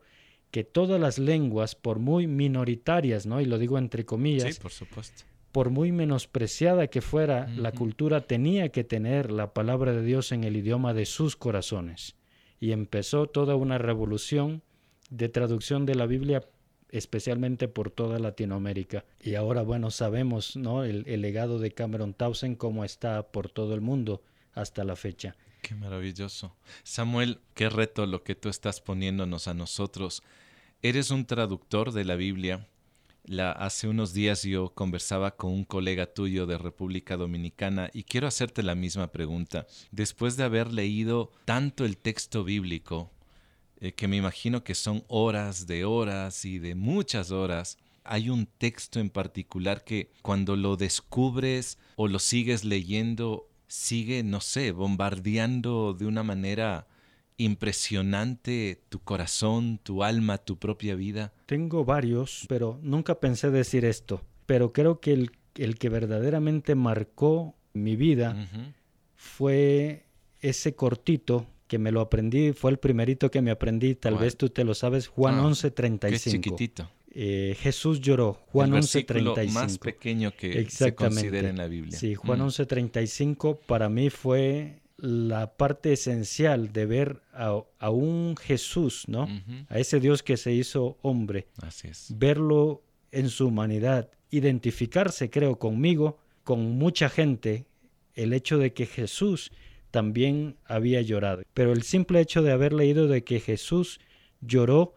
que 0.50 0.64
todas 0.64 0.98
las 0.98 1.18
lenguas, 1.18 1.74
por 1.74 1.98
muy 1.98 2.26
minoritarias, 2.26 3.26
¿no? 3.26 3.42
Y 3.42 3.44
lo 3.44 3.58
digo 3.58 3.76
entre 3.76 4.06
comillas, 4.06 4.54
sí, 4.54 4.60
por 4.60 4.72
supuesto 4.72 5.24
por 5.56 5.70
muy 5.70 5.90
menospreciada 5.90 6.88
que 6.88 7.00
fuera 7.00 7.48
la 7.48 7.72
cultura, 7.72 8.26
tenía 8.26 8.68
que 8.68 8.84
tener 8.84 9.32
la 9.32 9.54
palabra 9.54 9.92
de 9.92 10.04
Dios 10.04 10.30
en 10.32 10.44
el 10.44 10.54
idioma 10.54 10.92
de 10.92 11.06
sus 11.06 11.34
corazones. 11.34 12.14
Y 12.60 12.72
empezó 12.72 13.26
toda 13.26 13.56
una 13.56 13.78
revolución 13.78 14.60
de 15.08 15.30
traducción 15.30 15.86
de 15.86 15.94
la 15.94 16.04
Biblia 16.04 16.46
especialmente 16.90 17.68
por 17.68 17.90
toda 17.90 18.18
Latinoamérica. 18.18 19.06
Y 19.18 19.36
ahora, 19.36 19.62
bueno, 19.62 19.90
sabemos, 19.90 20.56
¿no? 20.56 20.84
El, 20.84 21.04
el 21.06 21.22
legado 21.22 21.58
de 21.58 21.70
Cameron 21.70 22.12
Townsend, 22.12 22.58
cómo 22.58 22.84
está 22.84 23.22
por 23.22 23.48
todo 23.48 23.72
el 23.72 23.80
mundo 23.80 24.22
hasta 24.52 24.84
la 24.84 24.94
fecha. 24.94 25.36
Qué 25.62 25.74
maravilloso. 25.74 26.54
Samuel, 26.82 27.38
qué 27.54 27.70
reto 27.70 28.04
lo 28.04 28.24
que 28.24 28.34
tú 28.34 28.50
estás 28.50 28.82
poniéndonos 28.82 29.48
a 29.48 29.54
nosotros. 29.54 30.22
Eres 30.82 31.10
un 31.10 31.24
traductor 31.24 31.92
de 31.92 32.04
la 32.04 32.16
Biblia. 32.16 32.68
Hace 33.28 33.88
unos 33.88 34.12
días 34.12 34.44
yo 34.44 34.72
conversaba 34.72 35.32
con 35.32 35.52
un 35.52 35.64
colega 35.64 36.06
tuyo 36.06 36.46
de 36.46 36.58
República 36.58 37.16
Dominicana 37.16 37.90
y 37.92 38.04
quiero 38.04 38.28
hacerte 38.28 38.62
la 38.62 38.76
misma 38.76 39.10
pregunta. 39.10 39.66
Después 39.90 40.36
de 40.36 40.44
haber 40.44 40.72
leído 40.72 41.32
tanto 41.44 41.84
el 41.84 41.96
texto 41.96 42.44
bíblico, 42.44 43.10
eh, 43.80 43.92
que 43.92 44.06
me 44.06 44.16
imagino 44.16 44.62
que 44.62 44.76
son 44.76 45.02
horas 45.08 45.66
de 45.66 45.84
horas 45.84 46.44
y 46.44 46.60
de 46.60 46.76
muchas 46.76 47.32
horas, 47.32 47.78
hay 48.04 48.30
un 48.30 48.46
texto 48.46 49.00
en 49.00 49.10
particular 49.10 49.82
que 49.82 50.12
cuando 50.22 50.54
lo 50.54 50.76
descubres 50.76 51.78
o 51.96 52.06
lo 52.06 52.20
sigues 52.20 52.64
leyendo, 52.64 53.48
sigue, 53.66 54.22
no 54.22 54.40
sé, 54.40 54.70
bombardeando 54.70 55.94
de 55.94 56.06
una 56.06 56.22
manera 56.22 56.86
impresionante 57.38 58.82
tu 58.88 59.00
corazón, 59.00 59.78
tu 59.82 60.02
alma, 60.02 60.38
tu 60.38 60.58
propia 60.58 60.94
vida? 60.94 61.32
Tengo 61.46 61.84
varios, 61.84 62.46
pero 62.48 62.78
nunca 62.82 63.20
pensé 63.20 63.50
decir 63.50 63.84
esto. 63.84 64.22
Pero 64.46 64.72
creo 64.72 65.00
que 65.00 65.12
el, 65.12 65.30
el 65.54 65.76
que 65.76 65.88
verdaderamente 65.88 66.74
marcó 66.74 67.54
mi 67.74 67.96
vida 67.96 68.48
fue 69.14 70.06
ese 70.40 70.74
cortito 70.74 71.46
que 71.66 71.78
me 71.78 71.90
lo 71.90 72.00
aprendí, 72.00 72.52
fue 72.52 72.70
el 72.70 72.78
primerito 72.78 73.30
que 73.30 73.42
me 73.42 73.50
aprendí, 73.50 73.94
tal 73.94 74.16
vez 74.16 74.36
tú 74.36 74.48
te 74.48 74.64
lo 74.64 74.74
sabes, 74.74 75.08
Juan 75.08 75.36
ah, 75.36 75.44
11:35. 75.44 76.10
Qué 76.10 76.18
chiquitito. 76.18 76.90
Eh, 77.10 77.56
Jesús 77.58 78.00
lloró, 78.00 78.34
Juan 78.48 78.72
11:35. 78.72 79.52
más 79.52 79.78
pequeño 79.78 80.32
que 80.36 80.68
se 80.70 80.94
considera 80.94 81.48
en 81.48 81.56
la 81.56 81.66
Biblia. 81.66 81.98
Sí, 81.98 82.14
Juan 82.14 82.40
11:35 82.40 83.58
para 83.66 83.88
mí 83.88 84.10
fue 84.10 84.80
la 84.98 85.56
parte 85.56 85.92
esencial 85.92 86.72
de 86.72 86.86
ver 86.86 87.22
a, 87.32 87.90
un 87.90 88.36
Jesús, 88.36 89.04
¿no? 89.08 89.28
A 89.68 89.78
ese 89.78 90.00
Dios 90.00 90.22
que 90.22 90.36
se 90.36 90.52
hizo 90.52 90.98
hombre. 91.02 91.48
Así 91.62 91.88
es. 91.88 92.14
Verlo 92.16 92.82
en 93.12 93.28
su 93.28 93.48
humanidad, 93.48 94.10
identificarse, 94.30 95.30
creo, 95.30 95.58
conmigo, 95.58 96.18
con 96.44 96.78
mucha 96.78 97.08
gente, 97.08 97.66
el 98.14 98.32
hecho 98.32 98.58
de 98.58 98.72
que 98.72 98.86
Jesús 98.86 99.52
también 99.90 100.56
había 100.64 101.02
llorado. 101.02 101.42
Pero 101.54 101.72
el 101.72 101.82
simple 101.82 102.20
hecho 102.20 102.42
de 102.42 102.52
haber 102.52 102.72
leído 102.72 103.08
de 103.08 103.24
que 103.24 103.40
Jesús 103.40 104.00
lloró, 104.40 104.94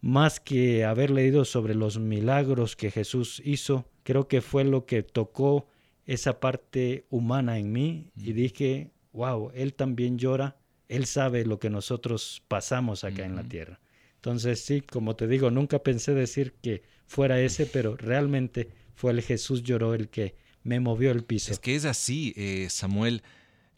más 0.00 0.38
que 0.38 0.84
haber 0.84 1.10
leído 1.10 1.46
sobre 1.46 1.74
los 1.74 1.98
milagros 1.98 2.76
que 2.76 2.90
Jesús 2.90 3.40
hizo, 3.44 3.88
creo 4.02 4.28
que 4.28 4.42
fue 4.42 4.64
lo 4.64 4.84
que 4.84 5.02
tocó 5.02 5.66
esa 6.04 6.40
parte 6.40 7.06
humana 7.08 7.58
en 7.58 7.72
mí 7.72 8.10
y 8.14 8.34
dije, 8.34 8.90
wow, 9.14 9.50
Él 9.54 9.72
también 9.72 10.18
llora, 10.18 10.58
Él 10.88 11.06
sabe 11.06 11.46
lo 11.46 11.58
que 11.58 11.70
nosotros 11.70 12.42
pasamos 12.48 13.04
acá 13.04 13.24
en 13.24 13.36
la 13.36 13.44
tierra. 13.44 13.80
Entonces 14.16 14.60
sí, 14.60 14.82
como 14.82 15.16
te 15.16 15.26
digo, 15.26 15.50
nunca 15.50 15.78
pensé 15.78 16.14
decir 16.14 16.54
que 16.60 16.82
fuera 17.06 17.40
ese, 17.40 17.64
pero 17.64 17.96
realmente 17.96 18.68
fue 18.94 19.12
el 19.12 19.22
Jesús 19.22 19.62
lloró 19.62 19.94
el 19.94 20.08
que 20.08 20.34
me 20.62 20.80
movió 20.80 21.10
el 21.10 21.24
piso. 21.24 21.52
Es 21.52 21.58
que 21.58 21.74
es 21.74 21.84
así, 21.84 22.34
eh, 22.36 22.68
Samuel. 22.70 23.22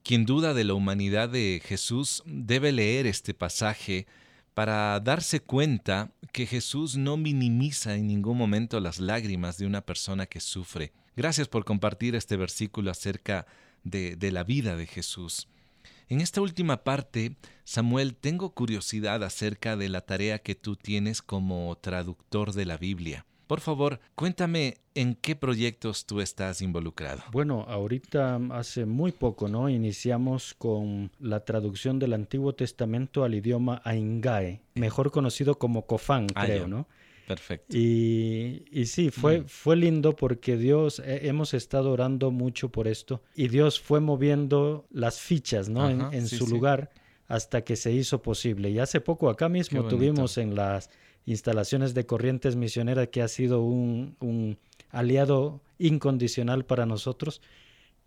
Quien 0.02 0.24
duda 0.24 0.54
de 0.54 0.64
la 0.64 0.74
humanidad 0.74 1.28
de 1.28 1.60
Jesús 1.64 2.22
debe 2.26 2.70
leer 2.70 3.06
este 3.06 3.34
pasaje 3.34 4.06
para 4.54 4.98
darse 5.00 5.40
cuenta 5.40 6.12
que 6.32 6.46
Jesús 6.46 6.96
no 6.96 7.16
minimiza 7.16 7.96
en 7.96 8.06
ningún 8.06 8.38
momento 8.38 8.78
las 8.78 9.00
lágrimas 9.00 9.58
de 9.58 9.66
una 9.66 9.84
persona 9.84 10.26
que 10.26 10.40
sufre. 10.40 10.92
Gracias 11.16 11.48
por 11.48 11.64
compartir 11.64 12.14
este 12.14 12.36
versículo 12.36 12.90
acerca 12.90 13.46
de, 13.86 14.32
la 14.32 14.44
vida 14.44 14.76
de 14.76 14.86
Jesús. 14.86 15.48
En 16.08 16.20
esta 16.20 16.40
última 16.40 16.84
parte, 16.84 17.36
Samuel, 17.64 18.14
tengo 18.14 18.50
curiosidad 18.50 19.24
acerca 19.24 19.76
de 19.76 19.88
la 19.88 20.02
tarea 20.02 20.38
que 20.38 20.54
tú 20.54 20.76
tienes 20.76 21.22
como 21.22 21.76
traductor 21.80 22.52
de 22.52 22.64
la 22.64 22.76
Biblia. 22.76 23.26
Por 23.46 23.60
favor, 23.60 24.00
cuéntame 24.16 24.78
en 24.94 25.14
qué 25.14 25.36
proyectos 25.36 26.04
tú 26.04 26.20
estás 26.20 26.62
involucrado. 26.62 27.22
Bueno, 27.30 27.64
ahorita 27.68 28.40
hace 28.50 28.86
muy 28.86 29.12
poco, 29.12 29.48
¿no? 29.48 29.68
Iniciamos 29.68 30.54
con 30.54 31.12
la 31.20 31.44
traducción 31.44 32.00
del 32.00 32.14
Antiguo 32.14 32.54
Testamento 32.54 33.22
al 33.22 33.34
idioma 33.34 33.82
Aingae, 33.84 34.62
mejor 34.74 35.12
conocido 35.12 35.58
como 35.58 35.86
Cofán, 35.86 36.26
ah, 36.34 36.44
creo, 36.44 36.66
¿no? 36.66 36.88
Perfecto. 37.26 37.76
Y, 37.76 38.64
y 38.70 38.86
sí, 38.86 39.10
fue, 39.10 39.40
mm. 39.40 39.44
fue 39.46 39.76
lindo 39.76 40.14
porque 40.14 40.56
Dios, 40.56 41.02
hemos 41.04 41.54
estado 41.54 41.90
orando 41.90 42.30
mucho 42.30 42.70
por 42.70 42.86
esto 42.86 43.22
y 43.34 43.48
Dios 43.48 43.80
fue 43.80 44.00
moviendo 44.00 44.86
las 44.90 45.20
fichas, 45.20 45.68
¿no? 45.68 45.88
en, 45.88 46.28
su 46.28 46.46
lugar 46.46 46.90
hasta 47.26 47.62
que 47.62 47.76
se 47.76 47.92
hizo 47.92 48.22
posible. 48.22 48.70
Y 48.70 48.78
hace 48.78 49.00
poco 49.00 49.28
acá 49.28 49.48
mismo 49.48 49.84
tuvimos 49.88 50.38
en 50.38 50.54
las 50.54 50.90
instalaciones 51.26 51.94
de 51.94 52.06
Corrientes 52.06 52.54
Misionera 52.54 53.06
que 53.08 53.22
ha 53.22 53.28
sido 53.28 53.62
un, 53.62 54.16
un 54.20 54.58
aliado 54.90 55.60
incondicional 55.78 56.64
para 56.64 56.86
nosotros. 56.86 57.42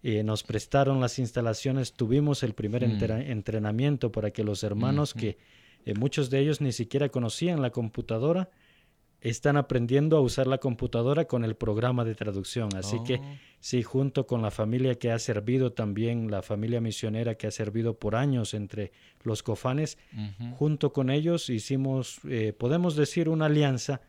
Eh, 0.02 0.24
nos 0.24 0.44
prestaron 0.44 1.02
las 1.02 1.20
instalaciones, 1.20 1.92
tuvimos 1.92 2.44
el 2.44 2.54
primer 2.54 2.88
mm. 2.88 3.30
entrenamiento 3.30 4.14
para 4.14 4.32
que 4.32 4.46
los 4.46 4.64
hermanos 4.64 5.14
que 5.14 5.38
eh, 5.86 5.94
muchos 5.94 6.30
de 6.30 6.40
ellos 6.40 6.62
ni 6.62 6.72
siquiera 6.72 7.10
conocían 7.10 7.62
la 7.62 7.72
computadora, 7.72 8.50
están 9.22 9.58
aprendiendo 9.58 10.18
a 10.18 10.22
usar 10.22 10.48
la 10.48 10.60
computadora 10.60 11.26
con 11.26 11.44
el 11.44 11.56
programa 11.56 12.06
de 12.06 12.16
traducción. 12.16 12.70
Así 12.76 12.98
que 13.06 13.16
oh. 13.16 13.38
sí, 13.60 13.84
junto 13.84 14.28
con 14.28 14.42
la 14.42 14.52
familia 14.52 14.96
que 14.96 15.12
ha 15.12 15.20
servido 15.20 15.74
también, 15.74 16.32
la 16.32 16.42
familia 16.42 16.82
misionera 16.82 17.36
que 17.36 17.48
ha 17.48 17.52
servido 17.52 18.00
por 18.00 18.16
años 18.16 18.54
entre 18.54 18.92
los 19.24 19.44
cofanes, 19.44 19.98
junto 20.56 20.94
con 20.94 21.10
ellos 21.10 21.50
hicimos, 21.50 22.20
eh, 22.28 22.54
podemos 22.58 22.96
decir, 22.96 23.30
una 23.30 23.46
alianza 23.48 24.02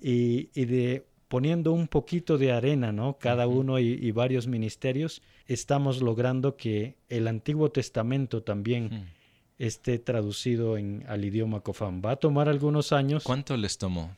y, 0.00 0.44
de 0.64 1.06
poniendo 1.28 1.72
un 1.72 1.88
poquito 1.88 2.36
de 2.36 2.52
arena, 2.52 2.92
¿no? 2.92 3.16
Cada 3.18 3.46
uno 3.46 3.78
y, 3.78 4.10
varios 4.12 4.46
ministerios, 4.46 5.22
estamos 5.46 6.02
logrando 6.02 6.56
que 6.56 6.96
el 7.08 7.26
Antiguo 7.26 7.70
Testamento 7.70 8.42
también 8.42 9.08
esté 9.58 9.98
traducido 9.98 10.76
en, 10.76 11.04
al 11.08 11.24
idioma 11.24 11.60
cofán. 11.60 12.02
Va 12.04 12.12
a 12.12 12.16
tomar 12.16 12.48
algunos 12.48 12.92
años. 12.92 13.22
¿Cuánto 13.24 13.56
les 13.56 13.78
tomó? 13.78 14.10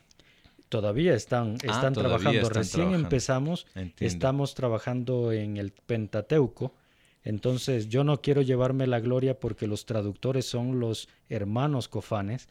Todavía 0.69 1.15
están, 1.15 1.57
ah, 1.63 1.73
están 1.73 1.93
trabajando. 1.93 2.49
Recién 2.49 2.95
empezamos, 2.95 3.67
estamos 4.01 4.55
trabajando 4.55 5.33
en 5.33 5.57
el 5.57 5.73
Pentateuco. 5.73 6.75
Entonces 7.23 7.89
yo 7.89 8.05
no 8.05 8.21
quiero 8.21 8.43
llevarme 8.43 8.87
la 8.87 9.01
gloria 9.01 9.39
porque 9.39 9.67
los 9.67 9.87
traductores 9.87 10.45
son 10.47 10.81
los 10.81 11.09
hermanos 11.29 11.89
cofanes. 11.89 12.49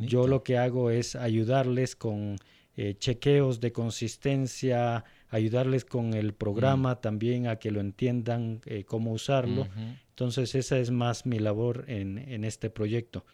Yo 0.00 0.26
lo 0.26 0.42
que 0.42 0.56
hago 0.56 0.90
es 0.90 1.14
ayudarles 1.14 1.94
con 1.94 2.38
eh, 2.76 2.94
chequeos 2.98 3.60
de 3.60 3.72
consistencia, 3.72 5.04
ayudarles 5.30 5.84
con 5.84 6.14
el 6.14 6.32
programa 6.32 6.94
mm. 6.94 7.00
también 7.00 7.46
a 7.46 7.56
que 7.56 7.70
lo 7.70 7.80
entiendan 7.80 8.60
eh, 8.66 8.84
cómo 8.84 9.12
usarlo. 9.12 9.68
Entonces 10.10 10.54
esa 10.54 10.78
es 10.78 10.90
más 10.90 11.26
mi 11.26 11.38
labor 11.38 11.84
en, 11.88 12.18
en 12.18 12.44
este 12.44 12.70
proyecto. 12.70 13.24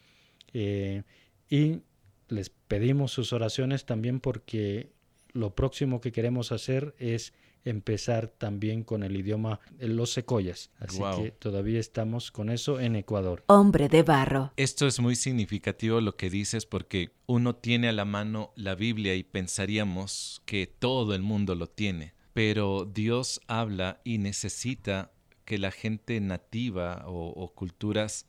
Eh, 0.53 1.03
y 1.49 1.81
les 2.27 2.49
pedimos 2.49 3.11
sus 3.11 3.33
oraciones 3.33 3.85
también 3.85 4.19
porque 4.19 4.91
lo 5.33 5.53
próximo 5.53 6.01
que 6.01 6.11
queremos 6.11 6.51
hacer 6.51 6.95
es 6.97 7.33
empezar 7.65 8.27
también 8.27 8.83
con 8.83 9.03
el 9.03 9.17
idioma 9.17 9.59
los 9.79 10.11
secoyas. 10.11 10.69
Así 10.77 11.01
que 11.17 11.31
todavía 11.31 11.79
estamos 11.79 12.31
con 12.31 12.49
eso 12.49 12.79
en 12.79 12.95
Ecuador. 12.95 13.43
Hombre 13.47 13.89
de 13.89 14.03
barro. 14.03 14.53
Esto 14.55 14.87
es 14.87 14.99
muy 14.99 15.15
significativo 15.15 15.99
lo 15.99 16.15
que 16.15 16.29
dices 16.29 16.65
porque 16.65 17.11
uno 17.25 17.55
tiene 17.55 17.89
a 17.89 17.93
la 17.93 18.05
mano 18.05 18.53
la 18.55 18.75
Biblia 18.75 19.15
y 19.15 19.23
pensaríamos 19.23 20.41
que 20.45 20.67
todo 20.67 21.15
el 21.15 21.23
mundo 21.23 21.55
lo 21.55 21.67
tiene. 21.67 22.13
Pero 22.33 22.85
Dios 22.85 23.41
habla 23.47 23.99
y 24.03 24.19
necesita 24.19 25.11
que 25.43 25.57
la 25.57 25.71
gente 25.71 26.19
nativa 26.21 27.03
o, 27.07 27.29
o 27.29 27.53
culturas 27.53 28.27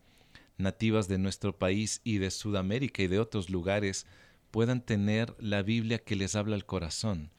nativas 0.59 1.09
de 1.09 1.19
nuestro 1.19 1.59
país 1.59 2.01
y 2.05 2.19
de 2.19 2.31
Sudamérica 2.31 3.03
y 3.03 3.09
de 3.09 3.19
otros 3.19 3.51
lugares 3.51 4.07
puedan 4.51 4.81
tener 4.81 5.35
la 5.39 5.63
Biblia 5.63 5.99
que 5.99 6.17
les 6.17 6.35
habla 6.35 6.57
al 6.57 6.65
corazón. 6.65 7.31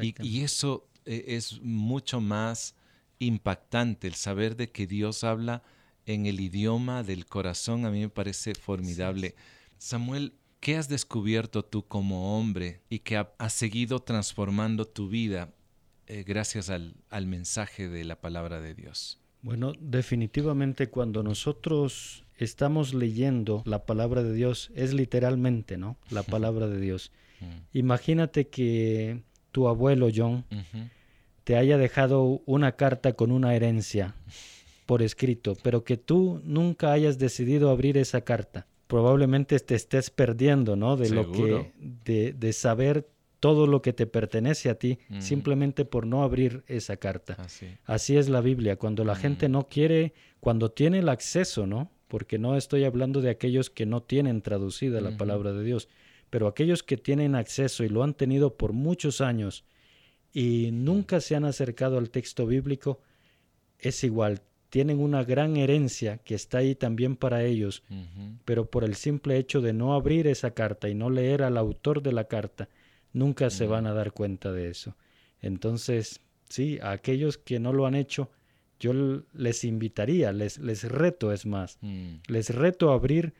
Y, 0.00 0.42
eso 0.42 0.86
eh, 1.04 1.24
es 1.28 1.60
mucho 1.62 2.20
más 2.20 2.76
impactante, 3.18 4.06
el 4.06 4.14
saber 4.14 4.56
de 4.56 4.70
que 4.70 4.86
Dios 4.86 5.24
habla 5.24 5.62
en 6.06 6.26
el 6.26 6.40
idioma 6.40 7.02
del 7.02 7.26
corazón, 7.26 7.84
a 7.84 7.90
mí 7.90 8.00
me 8.00 8.08
parece 8.08 8.54
formidable. 8.54 9.34
Samuel, 9.78 10.34
¿qué 10.60 10.76
has 10.76 10.88
descubierto 10.88 11.64
tú 11.64 11.86
como 11.86 12.38
hombre 12.38 12.82
y 12.88 13.00
que 13.00 13.16
ha, 13.16 13.48
seguido 13.48 14.00
transformando 14.00 14.86
tu 14.86 15.08
vida 15.08 15.52
eh, 16.06 16.24
gracias 16.26 16.70
al, 16.70 16.94
al 17.10 17.26
mensaje 17.26 17.88
de 17.88 18.04
la 18.04 18.20
palabra 18.20 18.60
de 18.60 18.74
Dios? 18.74 19.20
Bueno, 19.42 19.72
definitivamente 19.80 20.90
cuando 20.90 21.22
nosotros 21.22 22.24
estamos 22.44 22.94
leyendo 22.94 23.62
la 23.66 23.84
palabra 23.84 24.22
de 24.22 24.32
Dios, 24.32 24.70
es 24.74 24.92
literalmente, 24.94 25.76
¿no? 25.76 25.96
La 26.10 26.22
palabra 26.22 26.68
de 26.68 26.80
Dios. 26.80 27.12
Mm. 27.40 27.44
Imagínate 27.78 28.48
que 28.48 29.22
tu 29.52 29.68
abuelo 29.68 30.08
John 30.14 30.44
te 31.44 31.56
haya 31.56 31.78
dejado 31.78 32.42
una 32.46 32.72
carta 32.72 33.14
con 33.14 33.32
una 33.32 33.54
herencia 33.54 34.14
por 34.86 35.02
escrito, 35.02 35.56
pero 35.62 35.84
que 35.84 35.96
tú 35.96 36.40
nunca 36.44 36.92
hayas 36.92 37.18
decidido 37.18 37.70
abrir 37.70 37.96
esa 37.96 38.22
carta. 38.22 38.66
Probablemente 38.86 39.58
te 39.60 39.76
estés 39.76 40.10
perdiendo, 40.10 40.74
¿no? 40.74 40.96
De 40.96 41.10
lo 41.10 41.30
que, 41.30 41.72
de, 42.04 42.32
de, 42.32 42.52
saber 42.52 43.08
todo 43.38 43.66
lo 43.66 43.82
que 43.82 43.92
te 43.92 44.06
pertenece 44.06 44.68
a 44.68 44.74
ti, 44.74 44.98
mm. 45.08 45.20
simplemente 45.20 45.84
por 45.84 46.06
no 46.06 46.22
abrir 46.22 46.62
esa 46.66 46.96
carta. 46.96 47.36
Así, 47.84 48.16
es 48.16 48.28
la 48.28 48.40
Biblia. 48.40 48.76
Cuando 48.76 49.04
la 49.04 49.14
gente 49.14 49.48
mm. 49.48 49.52
no 49.52 49.68
quiere, 49.68 50.12
cuando 50.40 50.70
tiene 50.70 50.98
el 50.98 51.08
acceso, 51.08 51.66
¿no? 51.66 51.90
Porque 52.10 52.38
no 52.38 52.56
estoy 52.56 52.82
hablando 52.82 53.20
de 53.20 53.30
aquellos 53.30 53.70
que 53.70 53.86
no 53.86 54.02
tienen 54.02 54.42
traducida 54.42 55.00
la 55.00 55.16
palabra 55.16 55.52
de 55.52 55.62
Dios, 55.62 55.88
pero 56.28 56.48
aquellos 56.48 56.82
que 56.82 56.96
tienen 56.96 57.36
acceso 57.36 57.84
y 57.84 57.88
lo 57.88 58.02
han 58.02 58.14
tenido 58.14 58.56
por 58.56 58.72
muchos 58.72 59.20
años 59.20 59.64
y 60.32 60.70
nunca 60.72 61.20
se 61.20 61.36
han 61.36 61.44
acercado 61.44 61.98
al 61.98 62.10
texto 62.10 62.46
bíblico, 62.46 63.00
es 63.78 64.02
igual, 64.02 64.42
tienen 64.70 64.98
una 64.98 65.22
gran 65.22 65.56
herencia 65.56 66.18
que 66.18 66.34
está 66.34 66.58
ahí 66.58 66.74
también 66.74 67.14
para 67.14 67.44
ellos, 67.44 67.84
pero 68.44 68.68
por 68.68 68.82
el 68.82 68.96
simple 68.96 69.36
hecho 69.36 69.60
de 69.60 69.72
no 69.72 69.94
abrir 69.94 70.26
esa 70.26 70.50
carta 70.50 70.88
y 70.88 70.94
no 70.96 71.10
leer 71.10 71.44
al 71.44 71.56
autor 71.56 72.02
de 72.02 72.12
la 72.12 72.24
carta, 72.24 72.68
nunca 73.12 73.50
se 73.50 73.66
van 73.66 73.86
a 73.86 73.94
dar 73.94 74.12
cuenta 74.12 74.50
de 74.50 74.68
eso. 74.68 74.96
Entonces, 75.40 76.20
sí, 76.48 76.80
a 76.82 76.90
aquellos 76.90 77.38
que 77.38 77.60
no 77.60 77.72
lo 77.72 77.86
han 77.86 77.94
hecho, 77.94 78.30
yo 78.80 78.92
les 79.34 79.64
invitaría, 79.64 80.32
les, 80.32 80.58
les 80.58 80.84
reto 80.84 81.32
es 81.32 81.46
más, 81.46 81.78
mm. 81.82 82.14
les 82.26 82.50
reto 82.50 82.90
a 82.90 82.94
abrir, 82.94 83.34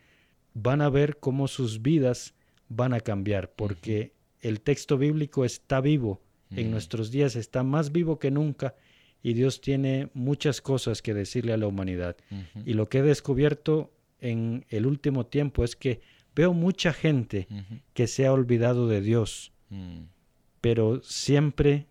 van 0.55 0.83
a 0.83 0.90
ver 0.90 1.18
cómo 1.18 1.48
sus 1.48 1.83
vidas 1.83 2.35
van 2.68 2.92
a 2.92 3.00
cambiar, 3.00 3.50
porque 3.50 4.12
el 4.40 4.61
texto 4.61 4.98
bíblico 4.98 5.44
está 5.44 5.81
vivo, 5.81 6.20
en 6.50 6.68
mm. 6.68 6.70
nuestros 6.70 7.11
días 7.11 7.37
está 7.37 7.62
más 7.62 7.90
vivo 7.90 8.18
que 8.18 8.31
nunca 8.31 8.74
y 9.22 9.35
Dios 9.35 9.61
tiene 9.61 10.11
muchas 10.14 10.61
cosas 10.61 11.03
que 11.03 11.14
decirle 11.14 11.53
a 11.53 11.57
la 11.57 11.66
humanidad. 11.66 12.16
Y 12.64 12.74
lo 12.74 12.88
que 12.88 12.98
he 12.98 13.03
descubierto 13.03 13.92
en 14.18 14.64
el 14.68 14.87
último 14.87 15.26
tiempo 15.26 15.64
es 15.64 15.76
que 15.76 16.00
veo 16.35 16.53
mucha 16.53 16.92
gente 16.92 17.46
que 17.92 18.07
se 18.07 18.26
ha 18.26 18.33
olvidado 18.33 18.88
de 18.88 19.00
Dios, 19.00 19.53
mm. 19.68 20.00
pero 20.61 21.03
siempre 21.03 21.87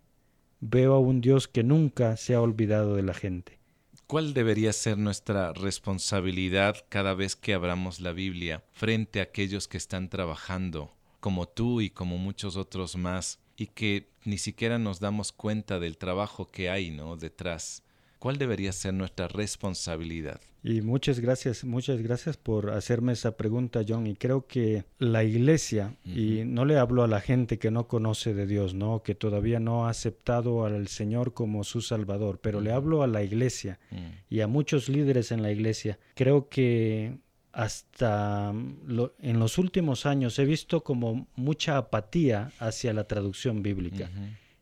veo 0.60 0.94
a 0.94 0.98
un 1.00 1.20
Dios 1.20 1.48
que 1.48 1.62
nunca 1.62 2.16
se 2.16 2.34
ha 2.34 2.40
olvidado 2.40 2.94
de 2.94 3.02
la 3.02 3.14
gente. 3.14 3.58
¿Cuál 4.06 4.34
debería 4.34 4.72
ser 4.72 4.98
nuestra 4.98 5.52
responsabilidad 5.52 6.84
cada 6.88 7.14
vez 7.14 7.36
que 7.36 7.54
abramos 7.54 8.00
la 8.00 8.12
Biblia 8.12 8.64
frente 8.72 9.20
a 9.20 9.24
aquellos 9.24 9.68
que 9.68 9.76
están 9.76 10.08
trabajando, 10.08 10.92
como 11.20 11.48
tú 11.48 11.80
y 11.80 11.90
como 11.90 12.18
muchos 12.18 12.56
otros 12.56 12.96
más, 12.96 13.38
y 13.56 13.68
que 13.68 14.08
ni 14.24 14.38
siquiera 14.38 14.78
nos 14.78 15.00
damos 15.00 15.32
cuenta 15.32 15.78
del 15.78 15.96
trabajo 15.96 16.50
que 16.50 16.70
hay 16.70 16.90
¿no? 16.90 17.16
detrás? 17.16 17.84
¿Cuál 18.20 18.36
debería 18.36 18.70
ser 18.72 18.92
nuestra 18.92 19.28
responsabilidad? 19.28 20.42
Y 20.62 20.82
muchas 20.82 21.20
gracias, 21.20 21.64
muchas 21.64 22.02
gracias 22.02 22.36
por 22.36 22.68
hacerme 22.68 23.14
esa 23.14 23.34
pregunta, 23.38 23.80
John. 23.88 24.06
Y 24.06 24.14
creo 24.14 24.46
que 24.46 24.84
la 24.98 25.24
iglesia, 25.24 25.94
y 26.04 26.42
no 26.44 26.66
le 26.66 26.76
hablo 26.76 27.02
a 27.02 27.08
la 27.08 27.22
gente 27.22 27.58
que 27.58 27.70
no 27.70 27.88
conoce 27.88 28.34
de 28.34 28.46
Dios, 28.46 28.74
¿no? 28.74 29.02
Que 29.02 29.14
todavía 29.14 29.58
no 29.58 29.86
ha 29.86 29.90
aceptado 29.90 30.66
al 30.66 30.88
Señor 30.88 31.32
como 31.32 31.64
su 31.64 31.80
Salvador, 31.80 32.40
pero 32.42 32.60
le 32.60 32.72
hablo 32.72 33.02
a 33.02 33.06
la 33.06 33.22
iglesia 33.22 33.80
y 34.28 34.40
a 34.40 34.46
muchos 34.46 34.90
líderes 34.90 35.32
en 35.32 35.40
la 35.40 35.50
iglesia. 35.50 35.98
Creo 36.14 36.50
que 36.50 37.16
hasta 37.52 38.50
en 38.50 39.38
los 39.38 39.56
últimos 39.56 40.04
años 40.04 40.38
he 40.38 40.44
visto 40.44 40.84
como 40.84 41.26
mucha 41.36 41.78
apatía 41.78 42.52
hacia 42.58 42.92
la 42.92 43.04
traducción 43.04 43.62
bíblica 43.62 44.10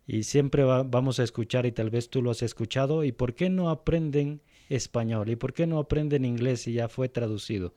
y 0.08 0.22
siempre 0.22 0.64
vamos 0.64 1.20
a 1.20 1.22
escuchar 1.22 1.66
y 1.66 1.72
tal 1.72 1.90
vez 1.90 2.08
tú 2.08 2.22
lo 2.22 2.30
has 2.30 2.42
escuchado 2.42 3.04
y 3.04 3.12
por 3.12 3.34
qué 3.34 3.50
no 3.50 3.68
aprenden 3.68 4.40
español 4.70 5.28
y 5.28 5.36
por 5.36 5.52
qué 5.52 5.66
no 5.66 5.78
aprenden 5.78 6.24
inglés 6.24 6.66
y 6.66 6.72
ya 6.72 6.88
fue 6.88 7.10
traducido. 7.10 7.74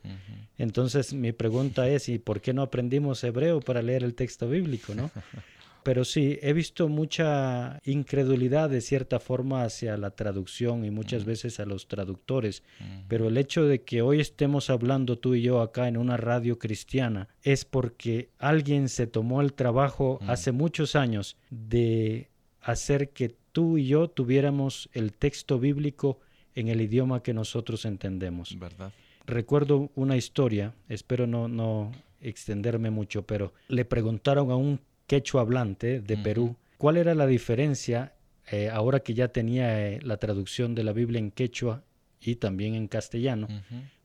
Entonces 0.56 1.12
mi 1.12 1.32
pregunta 1.32 1.88
es 1.90 2.08
¿y 2.08 2.18
por 2.18 2.40
qué 2.40 2.54
no 2.54 2.62
aprendimos 2.62 3.22
hebreo 3.22 3.60
para 3.60 3.82
leer 3.82 4.02
el 4.02 4.14
texto 4.14 4.48
bíblico, 4.48 4.94
no? 4.94 5.10
Pero 5.82 6.04
sí, 6.04 6.38
he 6.42 6.52
visto 6.52 6.88
mucha 6.88 7.80
incredulidad 7.84 8.70
de 8.70 8.80
cierta 8.80 9.18
forma 9.18 9.64
hacia 9.64 9.96
la 9.96 10.10
traducción 10.10 10.84
y 10.84 10.90
muchas 10.90 11.24
veces 11.24 11.58
a 11.60 11.66
los 11.66 11.88
traductores. 11.88 12.62
Pero 13.08 13.28
el 13.28 13.36
hecho 13.36 13.64
de 13.64 13.82
que 13.82 14.02
hoy 14.02 14.20
estemos 14.20 14.70
hablando 14.70 15.18
tú 15.18 15.34
y 15.34 15.42
yo 15.42 15.60
acá 15.60 15.88
en 15.88 15.96
una 15.96 16.16
radio 16.16 16.58
cristiana 16.58 17.28
es 17.42 17.64
porque 17.64 18.30
alguien 18.38 18.88
se 18.88 19.06
tomó 19.06 19.40
el 19.40 19.54
trabajo 19.54 20.20
hace 20.26 20.52
muchos 20.52 20.94
años 20.94 21.36
de 21.50 22.28
hacer 22.60 23.10
que 23.10 23.34
tú 23.52 23.78
y 23.78 23.86
yo 23.86 24.08
tuviéramos 24.08 24.88
el 24.92 25.12
texto 25.12 25.58
bíblico 25.58 26.20
en 26.54 26.68
el 26.68 26.80
idioma 26.80 27.22
que 27.22 27.34
nosotros 27.34 27.84
entendemos. 27.84 28.58
¿Verdad? 28.58 28.92
Recuerdo 29.26 29.90
una 29.94 30.16
historia, 30.16 30.74
espero 30.88 31.26
no, 31.26 31.48
no 31.48 31.92
extenderme 32.20 32.90
mucho, 32.90 33.22
pero 33.22 33.52
le 33.68 33.84
preguntaron 33.84 34.50
a 34.50 34.56
un 34.56 34.80
quechua 35.12 35.42
hablante 35.42 36.00
de 36.00 36.16
Perú, 36.16 36.56
¿cuál 36.78 36.96
era 36.96 37.14
la 37.14 37.26
diferencia 37.26 38.14
eh, 38.50 38.70
ahora 38.70 39.00
que 39.00 39.12
ya 39.12 39.28
tenía 39.28 39.86
eh, 39.86 40.00
la 40.00 40.16
traducción 40.16 40.74
de 40.74 40.84
la 40.84 40.94
Biblia 40.94 41.18
en 41.18 41.30
quechua 41.30 41.84
y 42.18 42.36
también 42.36 42.74
en 42.74 42.88
castellano? 42.88 43.46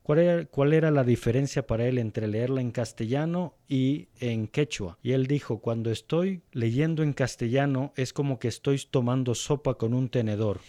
¿Cuál 0.02 0.18
era, 0.18 0.44
¿Cuál 0.44 0.74
era 0.74 0.90
la 0.90 1.04
diferencia 1.04 1.66
para 1.66 1.86
él 1.86 1.96
entre 1.96 2.26
leerla 2.26 2.60
en 2.60 2.72
castellano 2.72 3.54
y 3.66 4.08
en 4.20 4.48
quechua? 4.48 4.98
Y 5.02 5.12
él 5.12 5.26
dijo, 5.26 5.60
cuando 5.60 5.90
estoy 5.90 6.42
leyendo 6.52 7.02
en 7.02 7.14
castellano 7.14 7.94
es 7.96 8.12
como 8.12 8.38
que 8.38 8.48
estoy 8.48 8.78
tomando 8.78 9.34
sopa 9.34 9.78
con 9.78 9.94
un 9.94 10.10
tenedor. 10.10 10.60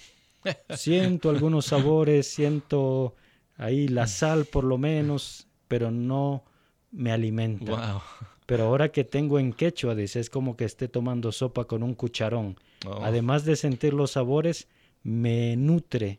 Siento 0.69 1.31
algunos 1.31 1.65
sabores, 1.65 2.27
siento 2.27 3.13
ahí 3.57 3.89
la 3.89 4.07
sal 4.07 4.45
por 4.45 4.63
lo 4.63 4.77
menos, 4.77 5.49
pero 5.67 5.91
no 5.91 6.45
me 6.91 7.11
alimenta. 7.11 8.01
Pero 8.49 8.63
ahora 8.63 8.89
que 8.89 9.03
tengo 9.03 9.37
en 9.37 9.53
quechua, 9.53 9.93
dice, 9.93 10.19
es 10.19 10.31
como 10.31 10.57
que 10.57 10.65
esté 10.65 10.87
tomando 10.87 11.31
sopa 11.31 11.65
con 11.65 11.83
un 11.83 11.93
cucharón. 11.93 12.57
Oh. 12.83 13.01
Además 13.03 13.45
de 13.45 13.55
sentir 13.55 13.93
los 13.93 14.13
sabores, 14.13 14.67
me 15.03 15.55
nutre. 15.55 16.17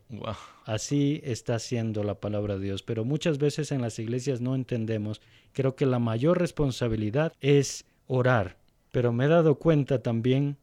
Así 0.63 1.19
está 1.25 1.55
haciendo 1.55 2.05
la 2.05 2.21
palabra 2.21 2.57
de 2.57 2.67
Dios. 2.67 2.83
Pero 2.83 3.03
muchas 3.03 3.37
veces 3.37 3.73
en 3.73 3.81
las 3.81 3.99
iglesias 3.99 4.39
no 4.39 4.55
entendemos. 4.55 5.19
Creo 5.51 5.75
que 5.75 5.85
la 5.85 5.99
mayor 5.99 6.39
responsabilidad 6.39 7.33
es 7.41 7.83
orar. 8.07 8.55
Pero 8.93 9.11
me 9.11 9.25
he 9.25 9.27
dado 9.27 9.55
cuenta 9.55 10.01
también 10.01 10.55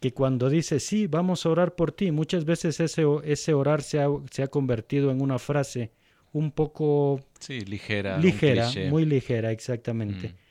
que 0.00 0.14
cuando 0.14 0.48
dice, 0.48 0.80
sí, 0.80 1.06
vamos 1.06 1.44
a 1.44 1.50
orar 1.50 1.74
por 1.74 1.92
ti, 1.92 2.12
muchas 2.12 2.46
veces 2.46 2.80
ese, 2.80 3.04
ese 3.24 3.52
orar 3.52 3.82
se 3.82 4.00
ha, 4.00 4.08
se 4.30 4.42
ha 4.42 4.48
convertido 4.48 5.10
en 5.10 5.20
una 5.20 5.38
frase 5.38 5.90
un 6.32 6.50
poco... 6.50 7.20
Sí, 7.40 7.60
ligera. 7.60 8.16
Ligera, 8.16 8.70
muy 8.88 9.04
ligera, 9.04 9.52
exactamente. 9.52 10.28
Mm 10.28 10.43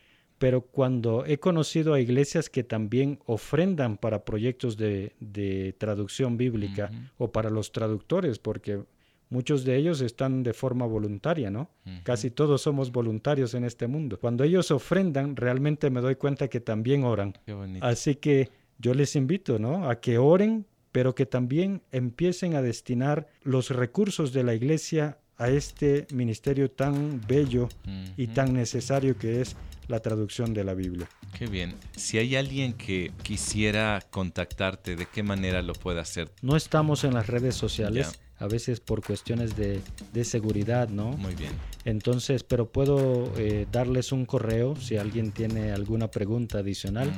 pero 0.43 0.60
cuando 0.60 1.25
he 1.25 1.38
conocido 1.38 1.93
a 1.93 2.01
iglesias 2.01 2.49
que 2.49 2.65
también 2.65 3.17
ofrendan 3.27 3.95
para 3.95 4.25
proyectos 4.25 4.75
de, 4.75 5.73
traducción 5.77 6.36
bíblica 6.36 6.91
o 7.17 7.32
para 7.32 7.49
los 7.49 7.71
traductores, 7.71 8.39
porque 8.39 8.84
muchos 9.29 9.63
de 9.63 9.77
ellos 9.77 10.01
están 10.01 10.43
de 10.43 10.51
forma 10.51 10.86
voluntaria, 10.86 11.49
¿no? 11.49 11.69
Casi 12.03 12.29
todos 12.29 12.62
somos 12.62 12.91
voluntarios 12.91 13.53
en 13.53 13.63
este 13.63 13.88
mundo. 13.88 14.19
Cuando 14.19 14.43
ellos 14.43 14.69
ofrendan, 14.71 15.38
realmente 15.38 15.89
me 15.89 16.01
doy 16.01 16.17
cuenta 16.17 16.49
que 16.49 16.60
también 16.60 17.06
oran. 17.06 17.38
Así 17.79 18.15
que 18.15 18.49
yo 18.79 18.93
les 18.93 19.15
invito, 19.15 19.60
¿no? 19.60 19.89
A 19.89 20.01
que 20.01 20.17
oren, 20.17 20.65
pero 20.91 21.15
que 21.15 21.25
también 21.25 21.84
empiecen 21.93 22.56
a 22.56 22.62
destinar 22.62 23.27
los 23.43 23.69
recursos 23.69 24.34
de 24.34 24.43
la 24.43 24.56
iglesia 24.56 25.19
a 25.37 25.49
este 25.49 26.07
ministerio 26.13 26.71
tan 26.71 27.21
bello 27.27 27.69
y 28.17 28.27
tan 28.27 28.53
necesario 28.53 29.17
que 29.17 29.41
es 29.41 29.55
la 29.87 29.99
traducción 29.99 30.53
de 30.53 30.63
la 30.63 30.73
Biblia. 30.73 31.09
Qué 31.37 31.47
bien. 31.47 31.75
Si 31.95 32.17
hay 32.17 32.35
alguien 32.35 32.73
que 32.73 33.11
quisiera 33.21 34.03
contactarte, 34.09 34.95
¿de 34.95 35.05
qué 35.05 35.23
manera 35.23 35.61
lo 35.61 35.73
puede 35.73 35.99
hacer? 35.99 36.31
No 36.41 36.55
estamos 36.55 37.03
en 37.03 37.13
las 37.13 37.27
redes 37.27 37.55
sociales. 37.55 38.19
A 38.39 38.47
veces 38.47 38.79
por 38.79 39.03
cuestiones 39.03 39.55
de, 39.55 39.79
seguridad, 40.25 40.89
¿no? 40.89 41.11
Muy 41.11 41.35
bien. 41.35 41.51
Entonces, 41.85 42.43
pero 42.43 42.69
puedo 42.69 43.31
eh, 43.37 43.67
darles 43.71 44.11
un 44.11 44.25
correo 44.25 44.75
si 44.75 44.97
alguien 44.97 45.31
tiene 45.31 45.71
alguna 45.71 46.11
pregunta 46.11 46.59
adicional. 46.59 47.09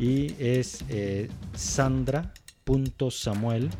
Y 0.00 0.34
es 0.42 0.84
eh, 0.88 1.28
sandra.samuel, 1.54 3.70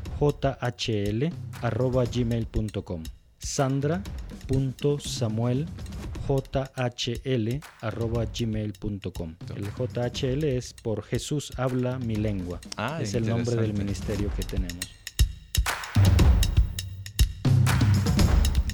gmail.com 3.45 4.03
sandra.samuel 4.49 5.67
jhl.gmail.com. 6.97 7.61
El 9.55 9.65
JHL 9.65 10.45
es 10.45 10.73
por 10.73 11.03
Jesús 11.03 11.53
habla 11.59 11.99
mi 11.99 12.17
lengua. 12.17 12.59
Ah, 12.77 13.01
es 13.03 13.13
el 13.15 13.29
nombre 13.29 13.57
del 13.57 13.75
ministerio 13.75 14.31
que 14.35 14.43
tenemos. 14.43 14.89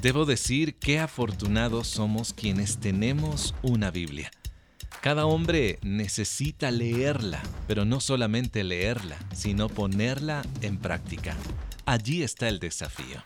Debo 0.01 0.25
decir 0.25 0.77
qué 0.77 1.01
afortunados 1.01 1.89
somos 1.89 2.33
quienes 2.33 2.79
tenemos 2.79 3.57
una 3.63 3.91
Biblia. 3.91 4.31
Cada 5.03 5.27
hombre 5.27 5.79
necesita 5.83 6.71
leerla, 6.71 7.43
pero 7.67 7.85
no 7.85 8.01
solamente 8.01 8.65
leerla, 8.65 9.19
sino 9.35 9.69
ponerla 9.69 10.43
en 10.63 10.79
práctica. 10.79 11.37
Allí 11.85 12.23
está 12.23 12.49
el 12.49 12.61
desafío. 12.61 13.21